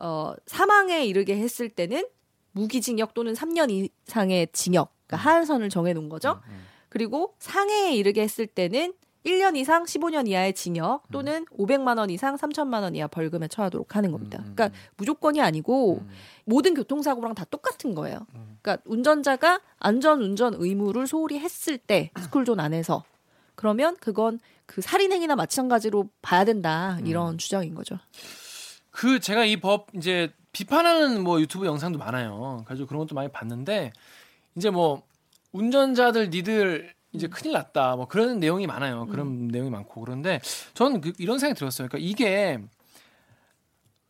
어, 0.00 0.34
사망에 0.46 1.04
이르게 1.06 1.36
했을 1.36 1.68
때는 1.68 2.06
무기징역 2.52 3.14
또는 3.14 3.32
3년 3.32 3.70
이상의 3.70 4.48
징역, 4.52 4.92
그러니까 5.06 5.28
하한선을 5.28 5.70
정해 5.70 5.92
놓은 5.92 6.08
거죠. 6.08 6.40
음. 6.48 6.64
그리고 6.88 7.34
상해에 7.38 7.94
이르게 7.96 8.22
했을 8.22 8.46
때는 8.46 8.94
1년 9.24 9.56
이상 9.56 9.84
15년 9.84 10.28
이하의 10.28 10.52
징역 10.54 11.02
또는 11.10 11.46
500만 11.46 11.98
원 11.98 12.10
이상 12.10 12.36
3천만 12.36 12.82
원 12.82 12.94
이하 12.94 13.06
벌금에 13.06 13.48
처하도록 13.48 13.96
하는 13.96 14.12
겁니다. 14.12 14.38
음, 14.40 14.48
음, 14.48 14.52
그러니까 14.54 14.78
무조건이 14.96 15.40
아니고 15.40 16.00
음. 16.02 16.08
모든 16.44 16.74
교통사고랑 16.74 17.34
다 17.34 17.44
똑같은 17.50 17.94
거예요. 17.94 18.26
음. 18.34 18.58
그러니까 18.60 18.82
운전자가 18.86 19.60
안전 19.78 20.20
운전 20.22 20.54
의무를 20.56 21.06
소홀히 21.06 21.38
했을 21.38 21.78
때 21.78 22.10
스쿨존 22.20 22.60
안에서 22.60 23.04
그러면 23.54 23.96
그건 24.00 24.40
그 24.66 24.80
살인 24.82 25.12
행위나 25.12 25.36
마찬가지로 25.36 26.08
봐야 26.22 26.44
된다 26.44 26.98
이런 27.04 27.38
주장인 27.38 27.74
거죠. 27.74 27.98
그 28.90 29.20
제가 29.20 29.44
이 29.44 29.56
법 29.56 29.88
이제 29.94 30.32
비판하는 30.52 31.22
뭐 31.24 31.40
유튜브 31.40 31.66
영상도 31.66 31.98
많아요. 31.98 32.64
가지고 32.66 32.86
그런 32.86 33.00
것도 33.00 33.14
많이 33.14 33.28
봤는데 33.28 33.92
이제 34.56 34.70
뭐 34.70 35.02
운전자들 35.52 36.30
니들 36.30 36.92
이제 37.14 37.28
큰일 37.28 37.52
났다 37.52 37.96
뭐 37.96 38.06
그런 38.06 38.40
내용이 38.40 38.66
많아요. 38.66 39.06
그런 39.06 39.48
내용이 39.48 39.70
많고 39.70 40.00
그런데 40.02 40.40
저는 40.74 41.00
그 41.00 41.12
이런 41.18 41.38
생각이 41.38 41.56
들었어요. 41.58 41.88
그러니까 41.88 42.06
이게 42.10 42.58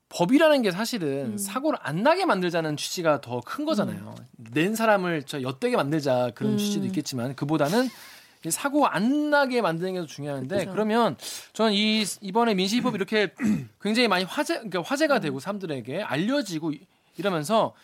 법이라는 0.09 0.63
게 0.63 0.71
사실은 0.71 1.33
음. 1.33 1.39
사고를 1.39 1.79
안 1.83 2.03
나게 2.03 2.25
만들자는 2.25 2.77
취지가 2.77 3.21
더 3.21 3.41
큰 3.41 3.65
거잖아요. 3.65 4.15
낸 4.53 4.75
사람을 4.75 5.25
저 5.25 5.43
엿되게 5.43 5.77
만들자 5.77 6.31
그런 6.35 6.53
음. 6.53 6.59
취지도 6.59 6.87
있겠지만 6.87 7.35
그보다는 7.35 7.89
이 8.47 8.51
사고 8.51 8.87
안 8.87 9.31
나게 9.31 9.61
만드는 9.63 9.95
게 9.95 10.01
더 10.01 10.07
중요한데 10.07 10.59
그쵸. 10.59 10.73
그러면 10.73 11.17
저는 11.53 11.73
이 11.73 12.05
이번에 12.21 12.55
민식이법 12.55 12.95
이렇게 12.95 13.33
굉장히 13.83 14.07
많이 14.07 14.25
화제 14.25 14.55
그러니까 14.55 14.83
화제가 14.83 15.19
되고 15.21 15.41
사람들에게 15.41 16.03
알려지고 16.03 16.73
이- 16.73 16.87
이러면서 17.17 17.75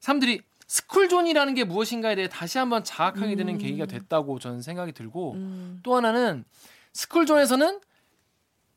사람들이 0.00 0.40
스쿨존이라는 0.78 1.54
게 1.54 1.62
무엇인가에 1.62 2.16
대해 2.16 2.28
다시 2.28 2.58
한번 2.58 2.82
자각하게 2.82 3.36
되는 3.36 3.54
음. 3.54 3.58
계기가 3.58 3.86
됐다고 3.86 4.40
저는 4.40 4.60
생각이 4.60 4.90
들고 4.90 5.34
음. 5.34 5.78
또 5.84 5.94
하나는 5.94 6.44
스쿨존에서는 6.94 7.78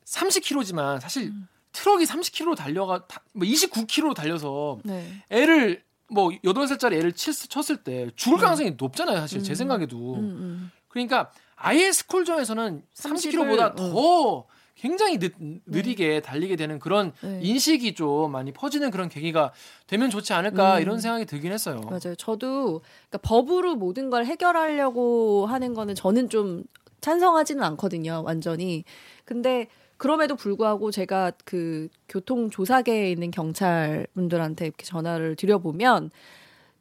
30km지만 0.05 0.99
사실 0.99 1.33
트럭이 1.71 2.05
30km 2.05 2.55
달려가 2.55 3.07
다- 3.07 3.23
뭐 3.33 3.47
29km 3.47 4.13
달려서 4.13 4.77
네. 4.83 5.23
애를 5.31 5.83
뭐 6.07 6.29
8살짜리 6.29 6.93
애를 6.93 7.13
칠, 7.13 7.33
쳤을 7.33 7.77
때 7.77 8.11
죽을 8.15 8.37
가능성이 8.37 8.75
높잖아요, 8.77 9.17
사실 9.17 9.41
제 9.41 9.53
음. 9.53 9.55
생각에도. 9.55 10.15
음, 10.17 10.19
음. 10.19 10.71
그러니까 10.89 11.31
아예 11.55 11.91
스쿨존에서는 11.91 12.83
30을, 12.93 13.31
30km보다 13.33 13.71
어. 13.71 13.75
더 13.75 14.45
굉장히 14.77 15.17
느, 15.17 15.29
느리게 15.65 16.21
달리게 16.21 16.55
되는 16.55 16.79
그런 16.79 17.11
네. 17.21 17.39
인식이 17.41 17.95
좀 17.95 18.31
많이 18.31 18.51
퍼지는 18.51 18.91
그런 18.91 19.09
계기가 19.09 19.51
되면 19.87 20.09
좋지 20.09 20.33
않을까 20.33 20.77
음. 20.77 20.81
이런 20.81 20.99
생각이 20.99 21.25
들긴 21.25 21.51
했어요. 21.51 21.81
맞아요. 21.81 22.15
저도 22.15 22.81
그러니까 23.09 23.17
법으로 23.23 23.75
모든 23.75 24.09
걸 24.09 24.25
해결하려고 24.25 25.47
하는 25.47 25.73
거는 25.73 25.95
저는 25.95 26.29
좀 26.29 26.63
찬성하지는 27.01 27.63
않거든요. 27.63 28.23
완전히. 28.25 28.83
근데 29.25 29.67
그럼에도 29.97 30.35
불구하고 30.35 30.91
제가 30.91 31.31
그 31.43 31.89
교통 32.07 32.51
조사계에 32.51 33.11
있는 33.11 33.31
경찰 33.31 34.05
분들한테 34.13 34.65
이렇게 34.65 34.85
전화를 34.85 35.35
드려보면 35.35 36.11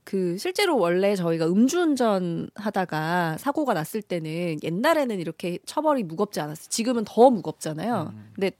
그 0.06 0.38
실제로 0.38 0.78
원래 0.78 1.16
저희가 1.16 1.46
음주운전 1.46 2.50
하다가 2.54 3.38
사고가 3.38 3.74
났을 3.74 4.00
때는 4.00 4.58
옛날에는 4.62 5.18
이렇게 5.18 5.58
처벌이 5.66 6.04
무겁지 6.04 6.38
않았어요. 6.38 6.68
지금은 6.68 7.02
더 7.04 7.28
무겁잖아요. 7.28 8.12
음. 8.14 8.30
근데 8.32 8.52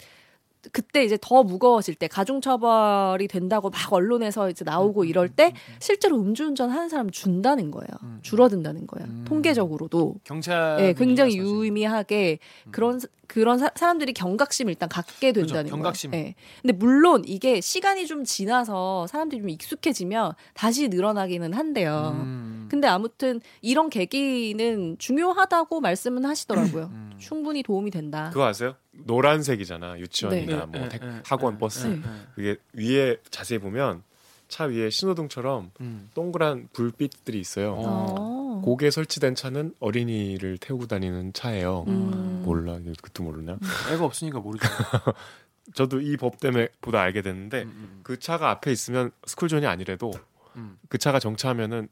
그때 0.73 1.05
이제 1.05 1.19
더 1.21 1.43
무거워질 1.43 1.95
때 1.95 2.09
가중처벌이 2.09 3.29
된다고 3.29 3.71
막 3.71 3.93
언론에서 3.93 4.51
이제 4.51 4.65
나오고 4.65 5.03
음, 5.03 5.07
이럴 5.07 5.29
때 5.29 5.53
실제로 5.81 6.17
음주운전 6.21 6.71
하는 6.71 6.89
사람 6.89 7.11
준다는 7.11 7.71
거예요. 7.71 7.89
음. 8.03 8.19
줄어든다는 8.23 8.87
거예요. 8.87 9.09
음. 9.09 9.25
통계적으로도. 9.27 10.17
경찰 10.25 10.79
예, 10.81 10.93
굉장히 10.93 11.37
유의미하게 11.39 12.39
그런 12.71 12.99
사- 13.01 13.09
그런 13.29 13.59
사, 13.59 13.71
람들이 13.81 14.13
경각심을 14.13 14.73
일단 14.73 14.89
갖게 14.89 15.33
그죠, 15.33 15.47
된다는 15.47 15.71
경각심. 15.71 16.11
거예요. 16.13 16.27
예. 16.27 16.35
근데 16.63 16.73
물론 16.73 17.23
이게 17.27 17.61
시간이 17.61 18.07
좀 18.07 18.23
지나서 18.25 19.07
사람들이 19.09 19.41
좀 19.41 19.51
익숙해지면 19.51 20.33
다시 20.55 20.89
늘어나기는 20.89 21.53
한데요. 21.53 22.13
음. 22.21 22.69
근데 22.71 22.87
아무튼 22.89 23.41
이런 23.63 23.91
계기는 23.91 24.97
중요하다고 24.99 25.81
말씀은 25.81 26.25
하시더라고요. 26.25 26.85
음. 26.93 27.13
충분히 27.19 27.63
도움이 27.63 27.91
된다. 27.91 28.31
그거 28.33 28.45
아세요? 28.47 28.75
노란색이잖아 29.05 29.99
유치원이나 30.01 30.67
네. 30.67 30.67
뭐 30.67 30.81
네, 30.83 30.89
택- 30.89 31.05
네, 31.05 31.21
학원 31.25 31.55
네, 31.55 31.59
버스 31.61 31.87
네, 31.87 31.97
네. 31.97 32.03
그게 32.35 32.57
위에 32.73 33.17
자세히 33.31 33.59
보면 33.59 34.03
차 34.49 34.65
위에 34.65 34.91
신호등처럼 34.91 35.71
음. 35.81 36.09
동그란 36.15 36.69
불빛들이 36.73 37.39
있어요. 37.41 37.73
어. 37.73 37.83
어. 38.19 38.61
고개 38.65 38.91
설치된 38.91 39.35
차는 39.35 39.75
어린이를 39.81 40.59
태우고 40.59 40.87
다니는 40.87 41.33
차예요. 41.33 41.85
음. 41.89 42.43
몰라, 42.45 42.79
그것도 42.79 43.23
모르냐? 43.23 43.59
애가 43.93 44.05
없으니까 44.05 44.39
모르죠. 44.41 44.67
저도 45.75 46.01
이 46.01 46.17
법 46.17 46.39
때문에 46.39 46.69
보다 46.81 47.01
알게 47.01 47.23
됐는데 47.23 47.63
음, 47.65 48.01
그 48.05 48.19
차가 48.21 48.51
앞에 48.51 48.71
있으면 48.71 49.11
스쿨존이 49.27 49.67
아니래도 49.67 50.13
음. 50.55 50.79
그 50.89 50.97
차가 50.97 51.19
정차하면은 51.19 51.89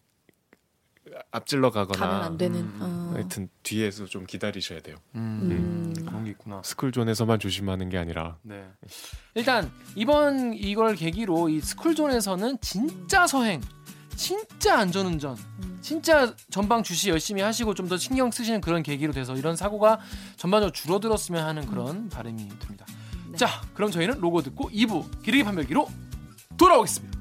앞질러 1.30 1.70
가거나 1.70 1.98
가면 1.98 2.22
안 2.24 2.36
되는. 2.38 2.60
음. 2.60 2.78
어. 2.80 3.10
하여튼 3.14 3.48
뒤에서 3.62 4.06
좀 4.06 4.24
기다리셔야 4.26 4.80
돼요. 4.80 4.96
음. 5.14 5.92
음. 5.98 6.04
그런 6.06 6.24
게 6.24 6.30
있구나. 6.30 6.62
스쿨존에서만 6.64 7.38
조심하는 7.38 7.88
게 7.88 7.98
아니라 7.98 8.38
네. 8.42 8.66
일단 9.34 9.70
이번 9.94 10.54
이걸 10.54 10.94
계기로 10.96 11.48
이 11.50 11.60
스쿨존에서는 11.60 12.58
진짜 12.60 13.26
서행, 13.26 13.60
진짜 14.16 14.78
안전운전, 14.78 15.36
음. 15.62 15.78
진짜 15.82 16.34
전방 16.50 16.82
주시 16.82 17.10
열심히 17.10 17.42
하시고 17.42 17.74
좀 17.74 17.88
더 17.88 17.96
신경 17.98 18.30
쓰시는 18.30 18.60
그런 18.62 18.82
계기로 18.82 19.12
돼서 19.12 19.36
이런 19.36 19.56
사고가 19.56 20.00
전반적으로 20.36 20.72
줄어들었으면 20.72 21.44
하는 21.44 21.66
그런 21.66 22.08
바람이 22.08 22.48
듭니다. 22.58 22.86
네. 23.30 23.36
자, 23.36 23.60
그럼 23.74 23.90
저희는 23.90 24.20
로고 24.20 24.40
듣고 24.42 24.70
2부 24.70 25.22
기르기 25.22 25.44
판별기로 25.44 25.86
돌아오겠습니다. 26.56 27.18